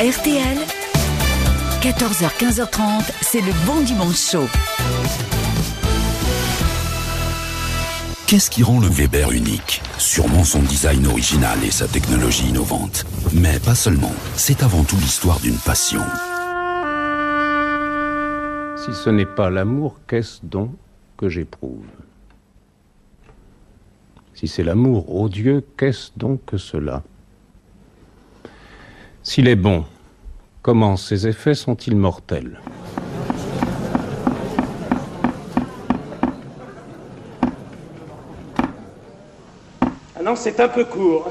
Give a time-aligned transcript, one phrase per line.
[0.00, 0.58] RTL,
[1.80, 4.48] 14h, 15h30, c'est le bon dimanche chaud.
[8.26, 9.82] Qu'est-ce qui rend le Weber unique?
[9.98, 13.06] Sûrement son design original et sa technologie innovante.
[13.32, 16.02] Mais pas seulement, c'est avant tout l'histoire d'une passion.
[18.74, 20.72] Si ce n'est pas l'amour, qu'est-ce donc
[21.16, 21.86] que j'éprouve?
[24.34, 27.04] Si c'est l'amour odieux, qu'est-ce donc que cela?
[29.26, 29.86] S'il est bon,
[30.60, 32.60] comment ses effets sont-ils mortels?
[40.14, 41.30] Ah non, c'est un peu court.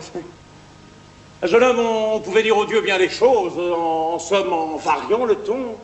[1.43, 5.25] Un jeune homme, on pouvait dire au Dieu bien des choses, en, somme en variant
[5.25, 5.75] le ton.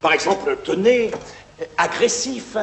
[0.00, 1.12] Par exemple, tenez,
[1.78, 2.58] agressif.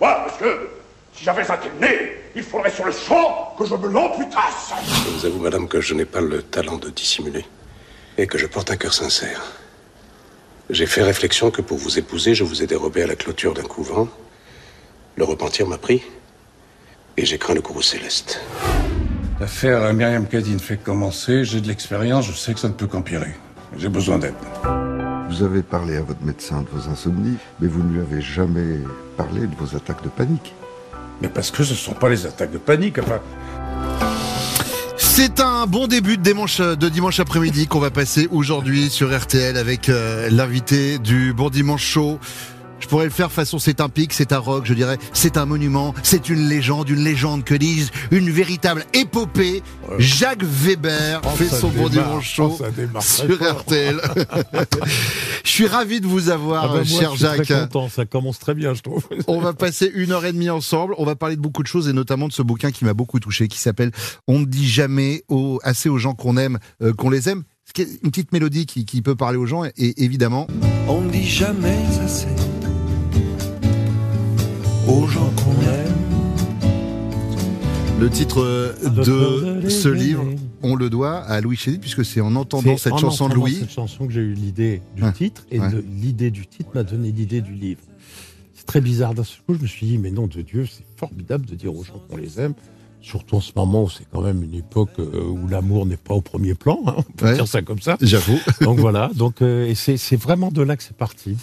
[0.00, 0.70] Moi, monsieur,
[1.16, 4.72] si j'avais un tel nez, il faudrait sur le champ que je me l'amputasse.
[5.06, 7.44] Je vous avoue, madame, que je n'ai pas le talent de dissimuler
[8.18, 9.42] et que je porte un cœur sincère.
[10.70, 13.62] J'ai fait réflexion que pour vous épouser, je vous ai dérobé à la clôture d'un
[13.62, 14.08] couvent.
[15.16, 16.02] Le repentir m'a pris
[17.16, 18.40] et j'ai craint le courroux céleste.
[19.38, 23.34] L'affaire Myriam Kadine fait commencer, j'ai de l'expérience, je sais que ça ne peut qu'empirer.
[23.76, 24.34] J'ai besoin d'aide.
[25.28, 28.78] Vous avez parlé à votre médecin de vos insomnies, mais vous ne lui avez jamais
[29.16, 30.54] parlé de vos attaques de panique.
[31.20, 32.98] Mais parce que ce ne sont pas les attaques de panique.
[34.96, 39.56] C'est un bon début de dimanche, de dimanche après-midi qu'on va passer aujourd'hui sur RTL
[39.56, 42.18] avec euh, l'invité du Bon Dimanche Show.
[42.84, 45.46] Je pourrais le faire façon c'est un pic, c'est un rock, je dirais, c'est un
[45.46, 49.62] monument, c'est une légende, une légende que disent, une véritable épopée.
[49.98, 53.60] Jacques Weber Oh, fait son Bon Dimanche Show oh, sur fort.
[53.60, 53.98] RTL.
[55.44, 57.44] je suis ravi de vous avoir, Ah moi, cher je suis Jacques.
[57.44, 59.02] Très content, ça commence très bien, je trouve.
[59.28, 60.94] On va passer une heure et demie ensemble.
[60.98, 63.18] On va parler de beaucoup de choses et notamment de ce bouquin qui m'a beaucoup
[63.18, 63.92] touché, qui s'appelle
[64.28, 65.24] On ne dit jamais
[65.62, 67.44] assez aux gens qu'on aime, euh, qu'on les aime.
[67.78, 69.72] Une petite mélodie qui, qui peut parler aux gens et
[70.04, 70.46] évidemment,
[70.86, 72.26] On ne dit jamais assez
[74.88, 75.94] aux gens qu'on aime.
[78.00, 78.72] le titre euh,
[79.62, 80.24] de ce livre,
[80.62, 83.54] on le doit à Louis Chédid puisque c'est en entendant cette en chanson de Louis.
[83.60, 85.68] cette chanson que j'ai eu l'idée du titre et ouais.
[86.00, 87.80] l'idée du titre m'a donné l'idée du livre.
[88.54, 89.54] C'est très bizarre d'un seul coup.
[89.54, 92.16] Je me suis dit, mais non, de Dieu, c'est formidable de dire aux gens qu'on
[92.16, 92.54] les aime.
[93.00, 96.14] Surtout en ce moment où c'est quand même une époque euh, où l'amour n'est pas
[96.14, 97.34] au premier plan, hein, on peut Ouais.
[97.34, 97.98] dire ça comme ça.
[98.00, 98.38] J'avoue.
[98.62, 101.36] Donc voilà, donc euh, c'est vraiment de là que c'est parti.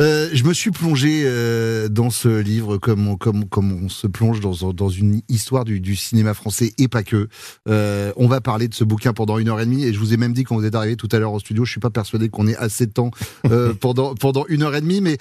[0.00, 4.06] Euh, je me suis plongé euh, dans ce livre comme on, comme, comme on se
[4.06, 7.28] plonge dans, dans une histoire du, du cinéma français et pas que.
[7.68, 10.14] Euh, on va parler de ce bouquin pendant une heure et demie et je vous
[10.14, 11.90] ai même dit quand vous êtes arrivé tout à l'heure au studio, je suis pas
[11.90, 13.10] persuadé qu'on ait assez de temps
[13.80, 15.18] pendant, pendant une heure et demie, mais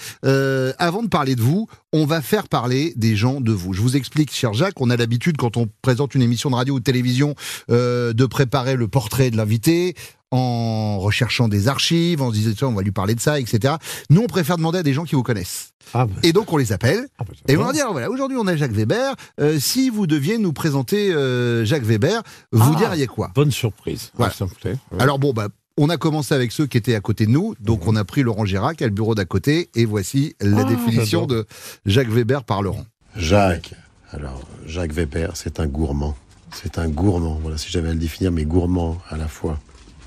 [0.78, 3.74] avant de parler de vous, on va faire parler des gens de vous.
[3.74, 6.76] Je vous explique, cher Jacques, on a l'habitude quand on présente une émission de radio
[6.76, 7.36] ou de télévision
[7.70, 9.96] de préparer le portrait de l'invité
[10.32, 13.76] en recherchant des archives, en se disant on va lui parler de ça, etc.
[14.10, 15.70] Nous, on préfère demander à des gens qui vous connaissent.
[15.94, 17.08] Ah, bah, Et donc, on les appelle.
[17.20, 17.68] ah, bah, Et on j'adore.
[17.68, 19.14] va dire, voilà, aujourd'hui, on a Jacques Weber.
[19.42, 22.22] Euh, si vous deviez nous présenter euh, Jacques Weber,
[22.54, 22.78] vous Ah.
[22.78, 23.32] diriez quoi?
[23.36, 24.12] Bonne surprise.
[24.16, 24.32] Voilà.
[24.34, 24.78] Ça me plaît.
[24.92, 25.02] Ouais.
[25.02, 27.56] Alors bon, bah, on a commencé avec ceux qui étaient à côté de nous.
[27.60, 29.70] Donc, on a pris Laurent Girac à le bureau d'à côté.
[29.76, 31.46] Et voici la Ah, définition de
[31.86, 32.86] Jacques Weber par Laurent.
[33.18, 33.74] Jacques.
[34.12, 36.16] Alors, Jacques Weber, c'est un gourmand.
[36.54, 37.40] C'est un gourmand.
[37.42, 39.60] Voilà, si j'avais à le définir, mais gourmand à la fois.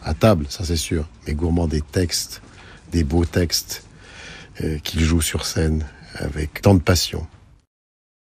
[0.04, 2.42] À table, ça c'est sûr, mais gourmand des textes,
[2.92, 3.84] des beaux textes
[4.62, 7.26] euh, qu'il joue sur scène avec tant de passion.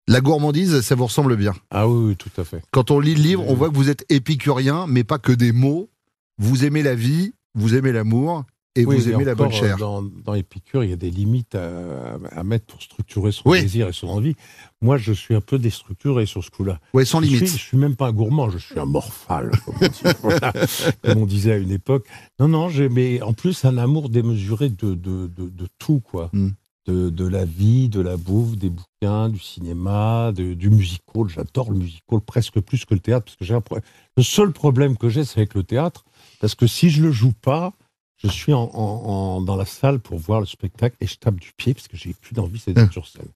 [0.07, 1.55] La gourmandise, ça vous ressemble bien.
[1.71, 2.63] Ah oui, oui, tout à fait.
[2.71, 5.53] Quand on lit le livre, on voit que vous êtes épicurien, mais pas que des
[5.53, 5.89] mots.
[6.37, 8.45] Vous aimez la vie, vous aimez l'amour
[8.77, 9.77] et Oui, vous aimez la bonne chair.
[9.79, 13.61] Dans, dans Épicure, il y a des limites à, à mettre pour structurer son Oui.
[13.63, 14.35] désir et son envie.
[14.83, 16.81] Moi, je suis un peu déstructuré sur ce coup-là.
[16.93, 17.49] Ouais, sans Je limite.
[17.49, 20.53] suis, je suis même pas un gourmand, je suis un morphale, comme on, dit, voilà,
[21.03, 22.07] comme on disait à une époque.
[22.41, 26.31] Non, non, j'ai, mais en plus, un amour démesuré de, de, de, de tout, quoi.
[26.33, 26.49] Mm.
[26.87, 31.25] De, de la vie, de la bouffe, des bouquins, du cinéma, de- du musical.
[31.29, 33.79] J'adore le musical presque plus que le théâtre, parce que j'ai un pro-
[34.19, 36.05] le seul problème que j'ai, c'est avec le théâtre,
[36.43, 37.73] parce que si je le joue pas,
[38.29, 41.37] je suis en, en- en- dans la salle pour voir le spectacle et je tape
[41.41, 43.29] du pied parce que j'ai plus d'envie c'est d'être sur scène.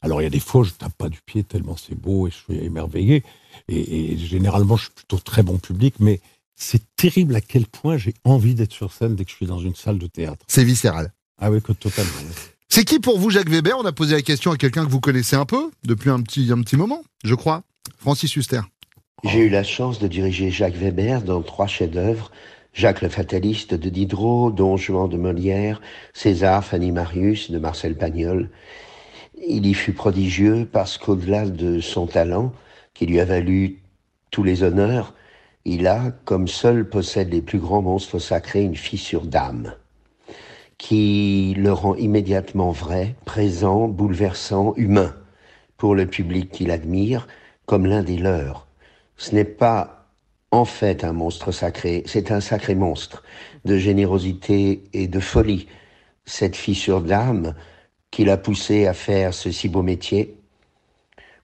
[0.00, 2.26] Alors il y a des fois où je tape pas du pied tellement c'est beau
[2.26, 3.22] et je suis émerveillé.
[3.68, 6.20] Et, et généralement je suis plutôt très bon public, mais
[6.56, 9.58] c'est terrible à quel point j'ai envie d'être sur scène dès que je suis dans
[9.58, 10.44] une salle de théâtre.
[10.48, 11.12] C'est viscéral.
[11.40, 12.12] Ah oui, que totalement.
[12.68, 13.76] C'est qui pour vous Jacques Weber?
[13.78, 16.50] On a posé la question à quelqu'un que vous connaissez un peu depuis un petit,
[16.52, 17.62] un petit moment, je crois.
[17.98, 18.60] Francis Huster.
[19.24, 22.30] J'ai eu la chance de diriger Jacques Weber dans trois chefs-d'œuvre.
[22.74, 25.80] Jacques le Fataliste de Diderot, Don Juan de Molière,
[26.12, 28.50] César, Fanny Marius de Marcel Pagnol.
[29.46, 32.52] Il y fut prodigieux parce qu'au-delà de son talent,
[32.92, 33.80] qui lui a valu
[34.32, 35.14] tous les honneurs,
[35.64, 39.74] Il a, comme seul possède les plus grands monstres sacrés, une fissure d'âme
[40.76, 45.14] qui le rend immédiatement vrai, présent, bouleversant, humain
[45.76, 47.28] pour le public qui l'admire
[47.66, 48.66] comme l'un des leurs.
[49.16, 50.03] Ce n'est pas
[50.54, 53.24] en fait un monstre sacré, c'est un sacré monstre
[53.64, 55.66] de générosité et de folie.
[56.26, 57.56] Cette fissure d'âme
[58.12, 60.38] qui l'a poussé à faire ce si beau métier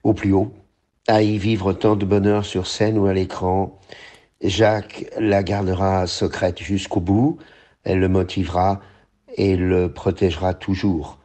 [0.04, 0.54] au plus haut,
[1.08, 3.80] à y vivre tant de bonheur sur scène ou à l'écran.
[4.42, 7.38] Jacques la gardera secrète jusqu'au bout,
[7.82, 8.80] elle le motivera
[9.36, 11.19] et le protégera toujours.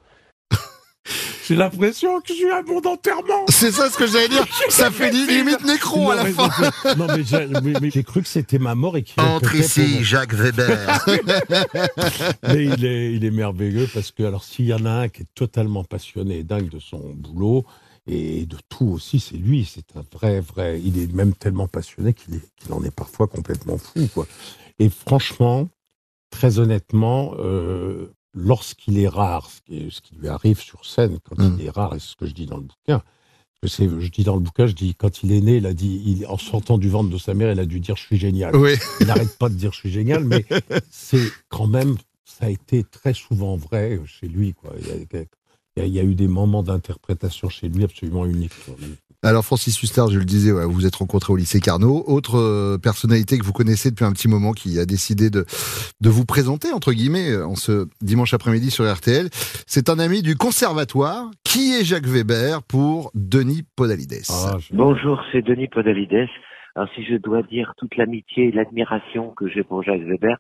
[1.48, 3.46] J'ai l'impression que je suis à mon enterrement.
[3.50, 4.46] C'est ça ce que j'allais dire.
[4.70, 6.50] Ça fait limite nécron à la fin.
[6.98, 7.48] Non, mais j'ai,
[7.82, 11.06] mais j'ai cru que c'était ma mort et qu'il Entre ici, Jacques Weber.
[12.48, 15.24] Mais il est, il est merveilleux parce que, alors, s'il y en a un qui
[15.24, 17.66] est totalement passionné et dingue de son boulot
[18.08, 19.70] et de tout aussi, c'est lui.
[19.72, 20.80] C'est un vrai, vrai.
[20.84, 22.40] Il est même tellement passionné qu'il
[22.72, 24.28] en est parfois complètement fou, quoi.
[24.80, 25.70] Et franchement,
[26.30, 31.18] très honnêtement, euh, lorsqu'il est rare, ce qui, est- ce qui lui arrive sur scène,
[31.24, 31.58] quand Mm.
[31.60, 33.02] il est rare, et c'est ce que je dis dans le bouquin,
[33.64, 36.28] je dis dans le bouquin, je dis quand il est né, il a dit, il,
[36.28, 38.56] en sortant du ventre de sa mère, il a dû dire je suis génial.
[38.56, 38.74] Oui.
[39.00, 40.46] Il n'arrête pas de dire je suis génial, mais
[40.92, 41.96] c'est quand même,
[42.26, 44.54] ça a été très souvent vrai chez lui.
[44.54, 44.72] Quoi.
[44.80, 47.84] Il, y a, il y a- il y a eu des moments d'interprétation chez lui
[47.84, 48.54] absolument uniques.
[49.28, 52.04] Alors Francis Huster, je le disais, ouais, vous vous êtes rencontré au lycée Carnot.
[52.06, 55.46] Autre euh, personnalité que vous connaissez depuis un petit moment qui a décidé de,
[56.00, 59.30] de vous présenter, entre guillemets, euh, en ce dimanche après-midi sur RTL,
[59.66, 61.32] c'est un ami du conservatoire.
[61.44, 66.28] Qui est Jacques Weber pour Denis Podalides Ah, je- Bonjour, c'est Denis Podalides.
[66.76, 70.38] Alors si je dois dire toute l'amitié et l'admiration que j'ai pour Jacques Weber,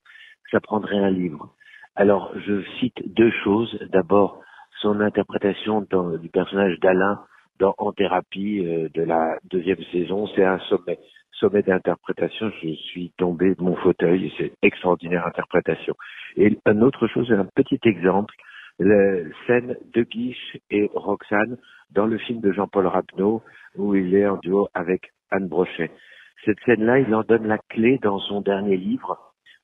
[0.52, 1.56] ça prendrait un livre.
[1.96, 3.80] Alors je cite deux choses.
[3.92, 4.42] D'abord,
[4.82, 7.20] son interprétation dans- du personnage d'Alain
[7.62, 11.00] En thérapie euh, de la deuxième saison, c'est un sommet.
[11.32, 15.94] Sommet d'interprétation, je suis tombé de mon fauteuil, c'est extraordinaire interprétation.
[16.36, 18.34] Et une autre chose, un petit exemple,
[18.80, 21.58] la scène de Guiche et Roxane
[21.92, 23.42] dans le film de Jean-Paul Rapneau,
[23.78, 25.92] où il est en duo avec Anne Brochet.
[26.44, 29.18] Cette scène-là, il en donne la clé dans son dernier livre,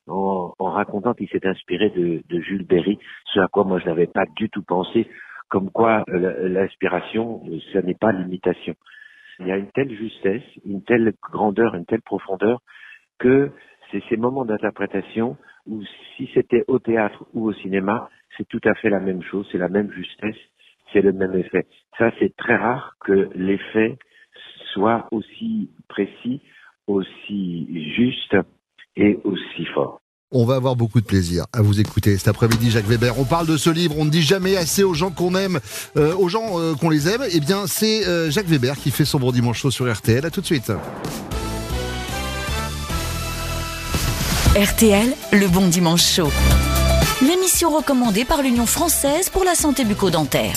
[0.08, 4.24] en, racontant qu'il s'est inspiré de Jules Berry, ce à quoi moi je n'avais pas
[4.36, 5.06] du tout pensé,
[5.52, 7.42] comme quoi l'inspiration,
[7.74, 8.74] ce n'est pas l'imitation.
[9.38, 12.62] Il y a une telle justesse, une telle grandeur, une telle profondeur,
[13.18, 13.50] que
[13.90, 15.82] c'est ces moments d'interprétation où
[16.16, 18.08] si c'était au théâtre ou au cinéma,
[18.38, 20.40] c'est tout à fait la même chose, c'est la même justesse,
[20.90, 21.66] c'est le même effet.
[21.98, 23.98] Ça, c'est très rare que l'effet
[24.72, 26.40] soit aussi précis,
[26.86, 28.38] aussi juste
[28.96, 30.01] et aussi fort.
[30.34, 33.18] On va avoir beaucoup de plaisir à vous écouter cet après-midi, Jacques Weber.
[33.18, 35.60] On parle de ce livre, on ne dit jamais assez aux gens qu'on aime,
[35.98, 37.22] euh, aux gens euh, qu'on les aime.
[37.30, 40.24] Eh bien, c'est euh, Jacques Weber qui fait son bon dimanche chaud sur RTL.
[40.24, 40.72] À tout de suite.
[44.56, 46.32] RTL, le bon dimanche chaud.
[47.20, 50.56] L'émission recommandée par l'Union française pour la santé bucco-dentaire.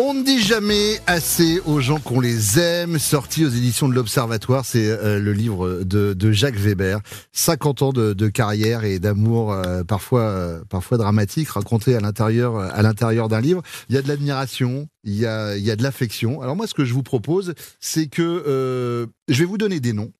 [0.00, 3.00] On ne dit jamais assez aux gens qu'on les aime.
[3.00, 7.00] Sorti aux éditions de l'Observatoire, c'est euh, le livre de, de Jacques Weber.
[7.32, 12.58] 50 ans de, de carrière et d'amour euh, parfois euh, parfois dramatique raconté à l'intérieur
[12.58, 13.60] à l'intérieur d'un livre.
[13.88, 16.42] Il y a de l'admiration, il y a il y a de l'affection.
[16.42, 20.12] Alors moi, ce que je vous propose, c'est que je vais vous donner des noms.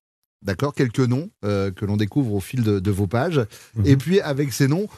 [0.42, 3.42] D'accord, quelques noms que l'on découvre au fil de, de vos pages.
[3.84, 4.88] Et puis avec ces noms,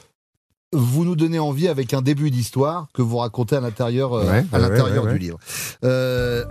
[0.72, 4.44] vous nous donnez envie avec un début d'histoire que vous racontez à l'intérieur euh, Ouais,
[4.52, 5.38] à ouais, l'intérieur ouais, du livre.
[5.84, 6.44] Euh,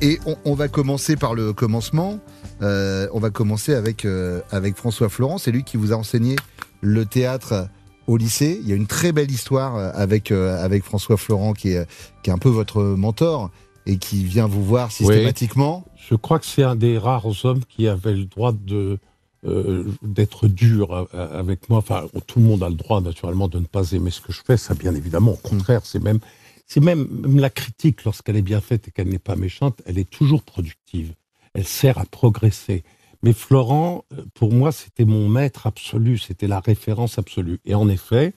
[0.00, 2.18] et on, on va commencer par le commencement.
[2.62, 5.38] Euh, on va commencer avec euh, avec François Florent.
[5.38, 6.36] C'est lui qui vous a enseigné
[6.80, 7.68] le théâtre
[8.06, 8.58] au lycée.
[8.62, 11.86] Il y a une très belle histoire euh, avec euh, avec François Florent qui est
[12.22, 13.50] qui est un peu votre mentor
[13.84, 15.84] et qui vient vous voir systématiquement.
[16.08, 18.98] Je crois que c'est un des rares hommes qui avait le droit de
[19.44, 21.78] euh, d'être dur avec moi.
[21.78, 24.40] Enfin, tout le monde a le droit naturellement de ne pas aimer ce que je
[24.44, 24.56] fais.
[24.56, 25.32] Ça, bien évidemment.
[25.32, 26.20] Au contraire, c'est même
[26.66, 29.98] c'est même, même la critique lorsqu'elle est bien faite et qu'elle n'est pas méchante, elle
[29.98, 31.14] est toujours productive.
[31.54, 32.82] Elle sert à progresser.
[33.22, 37.60] Mais Florent, euh, pour moi, c'était mon maître absolu, c'était la référence absolue.
[37.64, 38.34] Et en effet,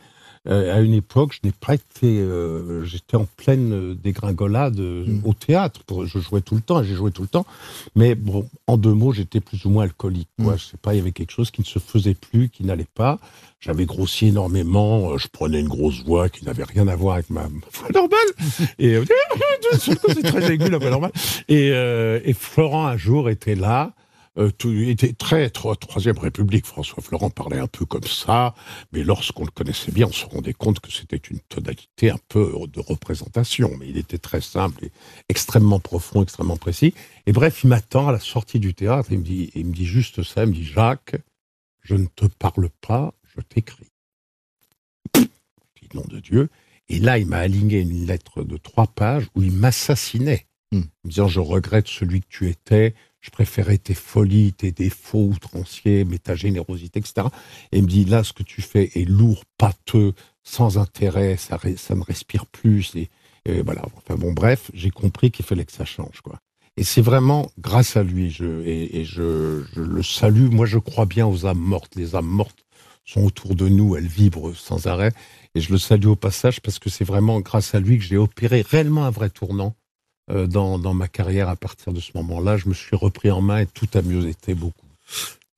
[0.48, 5.06] euh, à une époque, je n'ai pas été, euh, j'étais en pleine euh, dégringolade euh,
[5.26, 5.82] au théâtre.
[5.86, 7.46] Pour- Je jouais tout le temps, j'ai joué tout le temps.
[7.96, 10.30] Mais bon, en deux mots, j'étais plus ou moins alcoolique.
[10.42, 10.56] Quoi.
[10.56, 12.88] Je sais pas, il y avait quelque chose qui ne se faisait plus, qui n'allait
[12.96, 13.20] pas.
[13.60, 15.12] J'avais grossi énormément.
[15.12, 18.20] euh, Je prenais une grosse voix qui n'avait rien à voir avec ma, voix normale.
[18.80, 18.98] Et
[19.80, 21.12] c'est très aigu la voix normale.
[21.50, 23.92] Et, euh, et Florent un jour était là.
[24.40, 26.66] Euh, tout, il était très, Troisième République.
[26.66, 28.56] François Florent parlait un peu comme ça,
[28.92, 32.54] mais lorsqu'on le connaissait bien, on se rendait compte que c'était une tonalité un peu
[32.72, 33.72] de représentation.
[33.78, 34.92] Mais il était très simple et
[35.28, 36.94] extrêmement profond, extrêmement précis.
[37.26, 39.10] Et bref, il m'attend à la sortie du théâtre.
[39.12, 40.44] Il me dit, il me dit juste ça.
[40.44, 41.16] Il me dit Jacques,
[41.82, 43.88] je ne te parle pas, je t'écris.
[45.96, 46.50] Nom de Dieu.
[46.88, 50.84] Et là, il m'a aligné une lettre de trois pages où il m'assassinait, Hmm.
[51.04, 56.06] me disant je regrette celui que tu étais, je préférais tes folies, tes défauts outranciers,
[56.06, 57.28] mais ta générosité, etc.
[57.72, 61.60] Et il me dit là, ce que tu fais est lourd, pâteux, sans intérêt, ça,
[61.78, 62.96] ça ne respire plus.
[62.96, 63.10] Et,
[63.64, 63.84] voilà.
[63.98, 66.40] Enfin bon, bref, j'ai compris qu'il fallait que ça change, quoi.
[66.78, 70.50] Et c'est vraiment grâce à lui, je, et, je, je le salue.
[70.50, 71.96] Moi, je crois bien aux âmes mortes.
[71.96, 72.64] Les âmes mortes
[73.06, 75.12] sont autour de nous, elles vibrent sans arrêt.
[75.56, 78.18] Et je le salue au passage parce que c'est vraiment grâce à lui que j'ai
[78.18, 79.76] opéré réellement un vrai tournant
[80.30, 82.58] dans, dans ma carrière à partir de ce moment-là.
[82.58, 84.86] Je me suis repris en main et tout a mieux été beaucoup.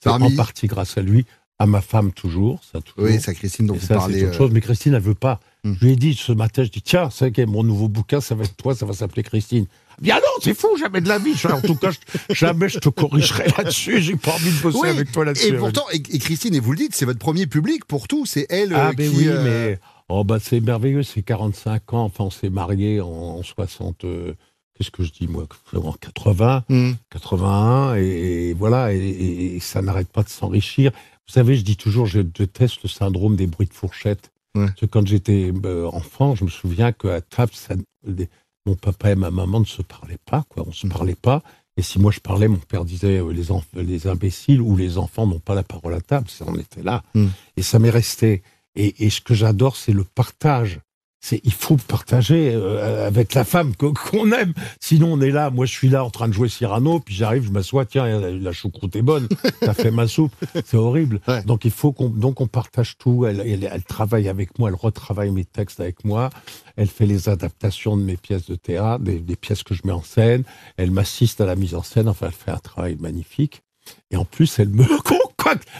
[0.03, 1.25] Parmi- en partie grâce à lui,
[1.59, 3.09] à ma femme toujours, ça toujours.
[3.11, 4.19] Oui, ça, Christine, dont Et vous ça, parlez.
[4.19, 4.51] c'est autre euh, chose.
[4.51, 5.39] Mais Christine, elle veut pas.
[5.63, 5.73] Hmm.
[5.79, 8.45] Je lui ai dit ce matin, je dis tiens, c'est mon nouveau bouquin, ça va
[8.45, 9.67] être toi, ça va s'appeler Christine.
[10.01, 11.35] Dit ah non, c'est fou, jamais de la vie.
[11.53, 14.01] En tout cas, je- jamais je te corrigerai là-dessus.
[14.01, 15.49] J'ai pas envie de bosser Oui, avec toi là-dessus.
[15.49, 18.25] Et pourtant, et, et Christine, et vous le dites, c'est votre premier public pour tout.
[18.25, 19.17] C'est elle Ah euh, ben qui.
[19.17, 22.05] oui, euh, mais oh bah c'est merveilleux, c'est 45 ans.
[22.05, 24.03] Enfin, on s'est mariés en, en 60.
[24.05, 24.33] euh,
[24.81, 25.45] Qu'est-ce que je dis moi
[25.75, 26.93] En 80, hmm.
[27.11, 28.01] 81, et,
[28.49, 30.91] et voilà, et, et- et ça n'arrête pas de s'enrichir.
[31.27, 34.31] Vous savez, je dis toujours, je déteste le syndrome des bruits de fourchette.
[34.55, 34.65] Ouais.
[34.65, 37.75] Parce que quand j'étais euh, enfant, je me souviens qu'à table, ça-
[38.07, 38.27] les-
[38.65, 40.63] mon papa et ma maman ne se parlaient pas, quoi.
[40.67, 41.43] On se parlait pas.
[41.77, 43.31] Et si moi je parlais, mon père disait euh,
[43.75, 46.25] les, imbéciles ou les enfants n'ont pas la parole à table.
[46.47, 47.03] On était là.
[47.13, 47.27] Mm.
[47.57, 48.41] Et ça m'est resté.
[48.75, 50.79] Et, et ce que j'adore, c'est le partage.
[51.23, 54.53] C'est il faut partager euh, avec la femme qu'on aime.
[54.79, 55.51] Sinon, on est là.
[55.51, 57.85] Moi, je suis là en train de jouer Cyrano, puis j'arrive, je m'assois.
[57.85, 59.27] Tiens, la, la choucroute est bonne.
[59.61, 60.33] T'as fait ma soupe.
[60.65, 61.21] C'est horrible.
[61.27, 61.43] Ouais.
[61.43, 63.25] Donc il faut qu'on donc on partage tout.
[63.27, 66.31] Elle, elle, elle travaille avec moi, elle retravaille mes textes avec moi.
[66.75, 69.91] Elle fait les adaptations de mes pièces de théâtre, des, des pièces que je mets
[69.91, 70.43] en scène.
[70.77, 72.09] Elle m'assiste à la mise en scène.
[72.09, 73.61] Enfin, elle fait un travail magnifique.
[74.09, 74.85] Et en plus, elle me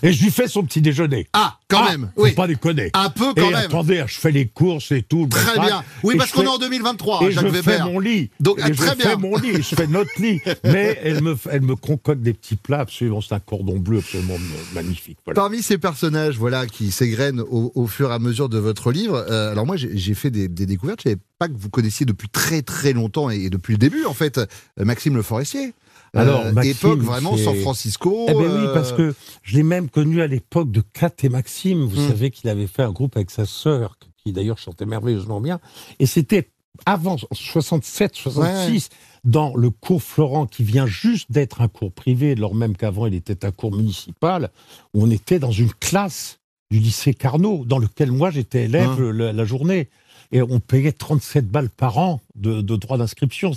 [0.03, 1.27] Et je lui fais son petit déjeuner.
[1.34, 2.12] Ah, quand Ah, même.
[2.15, 2.32] faut Oui.
[2.34, 2.89] pas déconner.
[2.94, 3.56] Un peu quand et même.
[3.56, 5.27] attendez, je fais les courses et tout.
[5.30, 5.84] Très bien.
[6.03, 7.77] Oui, Et parce je qu'on fais- est en 2023, et Jacques je Weber.
[7.77, 8.30] fais mon lit.
[8.39, 9.15] Donc, Et ah, je très fais bien.
[9.18, 10.39] mon lit, je fais notre lit.
[10.63, 14.38] Mais elle me, elle me concocte des petits plats absolument, c'est un cordon bleu absolument
[14.74, 15.18] magnifique.
[15.25, 15.36] Voilà.
[15.39, 19.25] Parmi ces personnages, voilà, qui s'égrènent au, au fur et à mesure de votre livre.
[19.30, 21.00] euh, alors moi, j'ai fait des, des découvertes.
[21.03, 24.06] Je savais pas que vous connaissiez depuis très très longtemps et, et depuis le début,
[24.06, 24.46] en fait, euh,
[24.80, 25.74] Maxime Le Forestier.
[26.13, 28.25] Alors, Euh, Maxime, époque vraiment San Francisco.
[28.27, 29.13] Eh ben oui, euh, parce que
[29.44, 31.84] je l'ai même connu à l'époque de Kat et Maxime.
[31.84, 32.08] Vous Hmm.
[32.10, 35.60] savez qu'il avait fait un groupe avec sa sœur, qui d'ailleurs chantait merveilleusement bien.
[36.00, 36.50] Et c'était
[36.86, 38.89] avant 67, 66,
[39.24, 43.13] dans le cours Florent, qui vient juste d'être un cours privé, alors même qu'avant il
[43.13, 44.50] était un cours municipal,
[44.94, 46.39] où on était dans une classe
[46.72, 49.32] du lycée Carnot, dans lequel moi j'étais élève Hein.
[49.34, 49.89] la journée.
[50.32, 53.52] Et on payait 37 balles par an de, de droits d'inscription.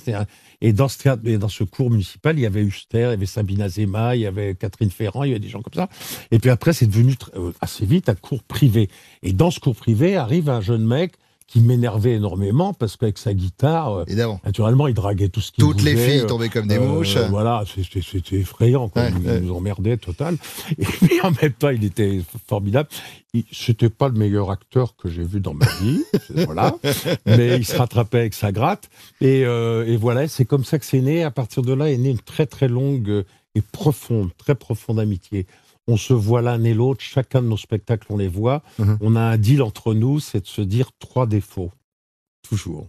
[0.60, 3.04] Et dans ce, théâtre- et dans ce cours municipal, il y avait Huster, il y
[3.04, 5.88] avait Sabine Azema, il y avait Catherine Ferrand, il y avait des gens comme ça.
[6.30, 8.88] Et puis après, c'est devenu euh, assez vite un cours privé.
[9.22, 11.12] Et dans ce cours privé arrive un jeune mec
[11.54, 14.40] qui m'énervait énormément parce qu'avec sa guitare, euh, Évidemment.
[14.44, 17.16] naturellement, il draguait tout ce qui Toutes les filles euh, tombaient comme des euh, mouches.
[17.30, 18.00] Voilà, c'était
[18.38, 18.88] effrayant.
[18.88, 19.02] Quoi.
[19.02, 19.40] Ouais, il ouais.
[19.40, 20.36] nous emmerdait total.
[20.78, 22.88] Et puis en même temps, il était formidable.
[23.52, 26.02] C'était pas le meilleur acteur que j'ai vu dans ma vie,
[26.44, 26.74] voilà.
[27.24, 28.90] Mais il se rattrapait avec sa gratte.
[29.20, 31.22] Et, euh, et voilà, c'est comme ça que c'est né.
[31.22, 35.46] À partir de là est née une très très longue et profonde, très profonde amitié.
[35.86, 38.62] On se voit l'un et l'autre, chacun de nos spectacles, on les voit.
[38.78, 38.98] Mhm.
[39.00, 41.72] On a un deal entre nous, c'est de se dire trois défauts.
[42.42, 42.88] Toujours.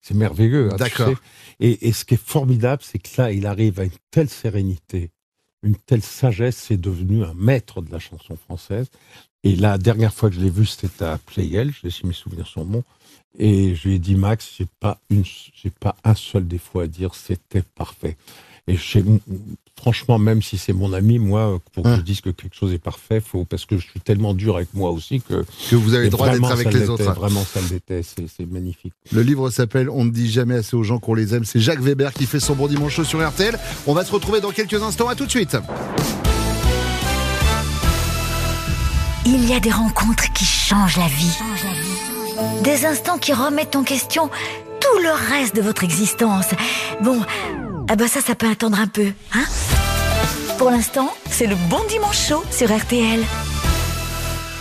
[0.00, 0.68] C'est merveilleux.
[0.68, 1.08] hein, tu D'accord.
[1.08, 1.16] sais.
[1.60, 5.10] Et, et ce qui est formidable, c'est que là, il arrive à une telle sérénité,
[5.64, 8.86] une telle sagesse, c'est devenu un maître de la chanson française.
[9.44, 12.12] Et la dernière fois que je l'ai vu, c'était à Playel, je sais si mes
[12.12, 12.84] souvenirs sont bons.
[13.38, 15.24] Et je lui ai dit, Max, j'ai pas une,
[15.80, 18.16] pas un seul défaut à dire, c'était parfait.
[18.68, 19.04] Et chez-
[19.76, 21.96] franchement, même si c'est mon ami, moi, pour que Hein.
[21.96, 24.68] je dise que quelque chose est parfait, faut, parce que je suis tellement dur avec
[24.74, 25.44] moi aussi que.
[25.70, 27.10] Que vous avez le droit d'être avec les autres.
[27.14, 28.92] Vraiment, ça l'était, c'est, c'est magnifique.
[29.12, 31.44] Le livre s'appelle On ne dit jamais assez aux gens qu'on les aime.
[31.44, 33.58] C'est Jacques Weber qui fait son bon dimanche chaud sur RTL.
[33.86, 35.08] On va se retrouver dans quelques instants.
[35.08, 35.56] À tout de suite.
[39.26, 41.36] Il y a des rencontres qui changent la vie.
[42.64, 44.30] Des instants qui remettent en question
[44.80, 46.46] tout le reste de votre existence.
[47.02, 47.20] Bon,
[47.88, 49.44] ah bah ça, ça peut attendre un peu, hein?
[50.58, 53.20] Pour l'instant, c'est le bon dimanche chaud sur RTL.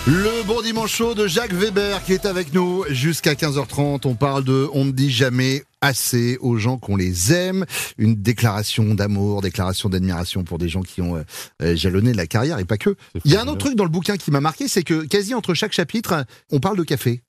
[0.07, 4.07] Le bon dimanche chaud de Jacques Weber qui est avec nous jusqu'à 15h30.
[4.07, 7.65] On parle de On ne dit jamais assez aux gens qu'on les aime.
[7.97, 11.21] Une déclaration d'amour, déclaration d'admiration pour des gens qui ont
[11.61, 12.95] euh, jalonné la carrière et pas que.
[13.25, 15.33] Il y a un autre truc dans le bouquin qui m'a marqué, c'est que quasi
[15.33, 17.21] entre chaque chapitre, on parle de café.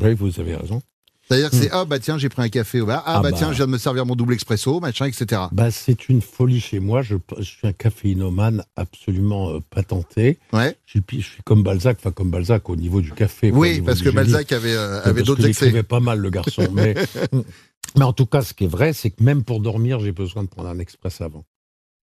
[0.00, 0.80] Oui, vous avez raison.
[1.30, 3.52] C'est-à-dire que c'est ah bah tiens j'ai pris un café au bar ah, bah, tiens
[3.52, 5.42] je viens de me servir mon double expresso machin etc.
[5.52, 10.40] Bah c'est une folie chez moi je, je suis un caféinomane absolument euh, patenté.
[10.52, 10.76] Ouais.
[10.86, 13.52] Je suis, je suis comme Balzac enfin comme Balzac au niveau du café.
[13.52, 15.66] Oui parce que Balzac avait euh, avait d'autres excès.
[15.66, 16.96] Il écrivait pas mal le garçon mais
[17.96, 20.42] mais en tout cas ce qui est vrai c'est que même pour dormir j'ai besoin
[20.42, 21.44] de prendre un express avant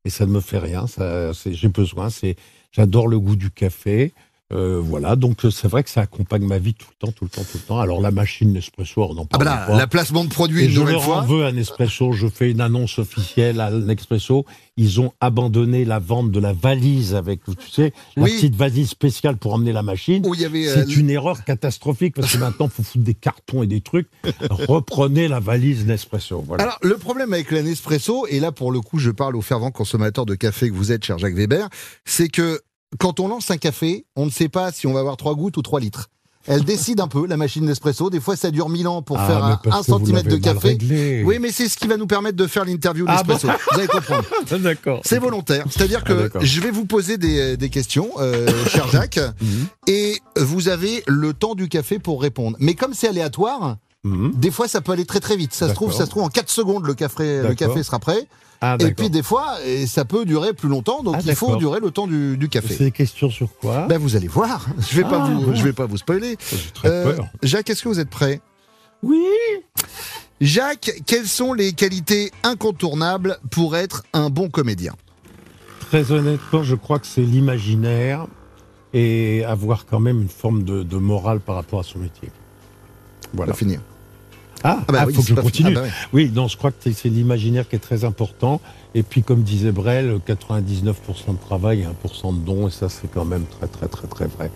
[0.05, 2.37] et ça ne me fait rien ça j'ai besoin c'est
[2.71, 4.13] j'adore le goût du café.
[4.53, 7.25] Euh, voilà, donc euh, c'est vrai que ça accompagne ma vie tout le temps, tout
[7.25, 7.79] le temps, tout le temps.
[7.81, 10.71] Alors la machine Nespresso, on en parle ah bah là, La placement de produit, une
[10.71, 11.21] je leur fois.
[11.23, 12.13] veux un Nespresso.
[12.13, 14.45] Je fais une annonce officielle à Nespresso.
[14.77, 19.35] Ils ont abandonné la vente de la valise avec, tu sais, la petite valise spéciale
[19.35, 20.23] pour emmener la machine.
[20.23, 24.07] C'est euh, une erreur catastrophique parce que maintenant, faut foutre des cartons et des trucs.
[24.49, 26.41] Reprenez la valise Nespresso.
[26.47, 26.63] Voilà.
[26.63, 29.71] Alors le problème avec la Nespresso, et là pour le coup, je parle aux fervents
[29.71, 31.67] consommateurs de café que vous êtes, cher Jacques Weber,
[32.05, 32.61] c'est que
[32.99, 35.57] quand on lance un café, on ne sait pas si on va avoir 3 gouttes
[35.57, 36.09] ou 3 litres.
[36.47, 38.09] Elle décide un peu, la machine d'espresso.
[38.09, 40.77] Des fois, ça dure 1000 ans pour ah, faire un, centimètre de café.
[41.25, 43.49] Oui, mais c'est ce qui va nous permettre de faire l'interview ah d'espresso.
[43.71, 44.23] Vous allez comprendre.
[44.59, 45.01] D'accord.
[45.03, 45.65] C'est volontaire.
[45.69, 49.67] C'est-à-dire que ah, je vais vous poser des, des questions, euh, cher Jacques, mhm.
[49.87, 52.55] et vous avez le temps du café pour répondre.
[52.61, 54.31] Mais comme c'est aléatoire, mhm.
[54.35, 55.53] des fois, ça peut aller très très vite.
[55.53, 58.27] Ça se trouve, ça se trouve en 4 secondes, le café, le café sera prêt.
[58.59, 61.57] Ah, et puis des fois, et ça peut durer plus longtemps, donc ah, il faut
[61.57, 62.73] durer le temps du, du café.
[62.75, 63.85] C'est des questions sur quoi?
[63.85, 66.37] Ben, Vous allez voir, je vais, pas, vous, je vais pas vous spoiler.
[66.73, 67.27] Très euh, peur.
[67.43, 68.41] Jacques, est-ce que vous êtes prêt?
[69.03, 69.27] Oui
[70.41, 74.93] Jacques, quelles sont les qualités incontournables pour être un bon comédien?
[75.79, 78.27] Très honnêtement, je crois que c'est l'imaginaire
[78.93, 82.29] et avoir quand même une forme de, morale par rapport à son métier.
[83.33, 83.53] Voilà.
[83.53, 83.81] Finir.
[84.63, 85.77] Ah, ah, bah ah faut que je continue.
[85.77, 86.31] Ah bah oui.
[86.33, 88.59] non, je crois que c'est l'imaginaire qui est très important.
[88.95, 90.93] Et puis, comme disait Brel, 99%
[91.33, 94.25] de travail et 1% de dons, et ça, c'est quand même très, très, très, très
[94.25, 94.51] vrai.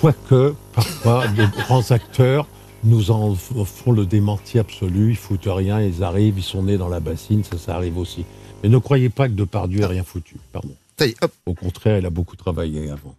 [0.00, 2.46] Quoique, parfois, de grands acteurs
[2.82, 6.88] nous en font le démenti absolu, ils foutent rien, ils arrivent, ils sont nés dans
[6.88, 8.24] la bassine, ça, ça arrive aussi.
[8.62, 10.74] Mais ne croyez pas que Depardieu ait rien foutu, pardon.
[11.46, 13.14] Au contraire, il a beaucoup travaillé avant.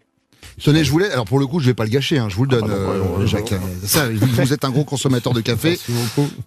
[0.64, 1.12] Tenez, je voulais.
[1.12, 2.18] Alors pour le coup, je vais pas le gâcher.
[2.18, 3.54] Hein, je vous le donne, ah, euh, Jacques.
[3.86, 5.80] Ça, vous êtes un gros consommateur de café.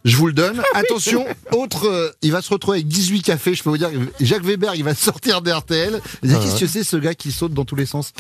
[0.05, 0.63] Je vous le donne.
[0.75, 1.89] Attention, autre.
[1.89, 3.55] Euh, il va se retrouver avec 18 cafés.
[3.55, 6.01] Je peux vous dire, Jacques Weber, il va sortir d'RTL.
[6.23, 8.13] Qu'est-ce que c'est ce gars qui saute dans tous les sens?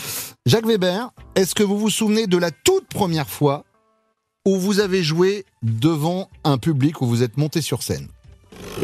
[0.46, 3.64] Jacques Weber, est-ce que vous vous souvenez de la toute première fois
[4.46, 8.09] où vous avez joué devant un public où vous êtes monté sur scène?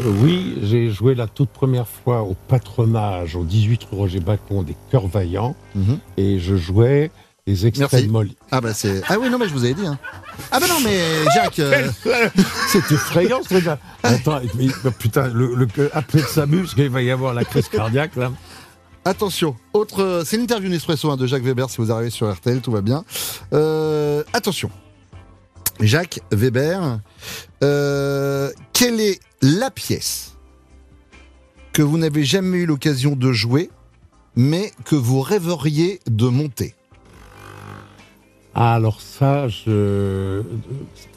[0.03, 4.75] Oui, j'ai joué la toute première fois au patronage au 18 rue Roger Bacon des
[4.89, 5.99] Cœurs Vaillants mhm.
[6.17, 7.11] et je jouais
[7.47, 9.97] des extraits de Ah bah c'est ah oui non mais je vous avais dit hein.
[10.51, 10.97] Ah bah non mais
[11.33, 11.89] Jacques euh,
[12.67, 13.67] c'est effrayant ce truc
[14.03, 14.39] Attends
[14.83, 18.31] bah, putain le, le après s'amuse qu'il va y avoir la crise cardiaque là.
[19.03, 22.61] Attention, autre, euh, c'est l'interview Nespresso hein, de Jacques Weber si vous arrivez sur RTL,
[22.61, 23.03] tout va bien.
[24.31, 24.69] attention,
[25.81, 26.99] Jacques Weber,
[27.59, 30.37] quelle est la pièce
[31.73, 33.69] que vous n'avez jamais eu l'occasion de jouer,
[34.35, 36.75] mais que vous rêveriez de monter?
[38.53, 40.43] Ah, alors ça, je...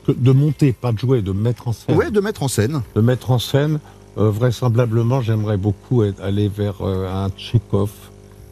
[0.08, 1.96] de monter, pas de jouer, de mettre en scène.
[1.96, 2.82] Oui, de mettre en scène.
[2.94, 3.80] De mettre en scène.
[4.16, 7.90] Euh, vraisemblablement, j'aimerais beaucoup aller vers euh, un Tchekhov.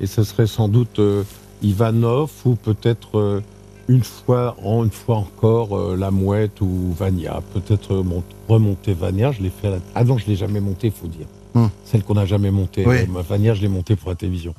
[0.01, 1.23] Et ce serait sans doute euh,
[1.63, 3.41] Ivanov ou peut-être
[3.89, 7.41] une fois, en, une fois encore, euh, La Mouette ou Vania.
[7.55, 8.05] Peut-être
[8.49, 9.79] remonter Vania, je l'ai fait à la...
[9.95, 11.27] Ah non, je l'ai jamais monté, il faut dire.
[11.55, 11.69] Hum.
[11.85, 12.87] Celle qu'on n'a jamais montée.
[12.87, 14.55] Euh, Vania, je l'ai montée pour la télévision.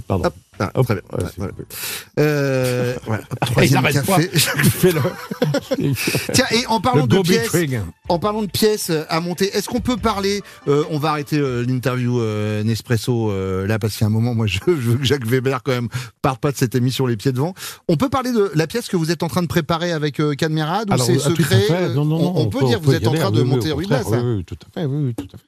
[0.00, 0.30] Pardon.
[0.58, 1.02] Ah, très bien.
[2.18, 2.94] Euh,
[6.32, 7.54] Tiens, et en parlant de pièces,
[8.08, 11.64] en parlant de pièces à monter, est-ce qu'on peut parler euh, On va arrêter euh,
[11.64, 12.20] l'interview
[12.64, 13.32] Nespresso
[13.66, 15.88] là parce a un moment, moi, je, veux que Jacques Weber quand même
[16.22, 17.54] parte pas de cette émission les pieds devant.
[17.88, 20.92] On peut parler de la pièce que vous êtes en train de préparer avec Cadmerade
[20.92, 23.72] ou c'est secret non, non, on, peut dire que vous êtes en train de monter
[23.72, 25.44] oui, oui, oui, tout à fait, oui, tout à fait.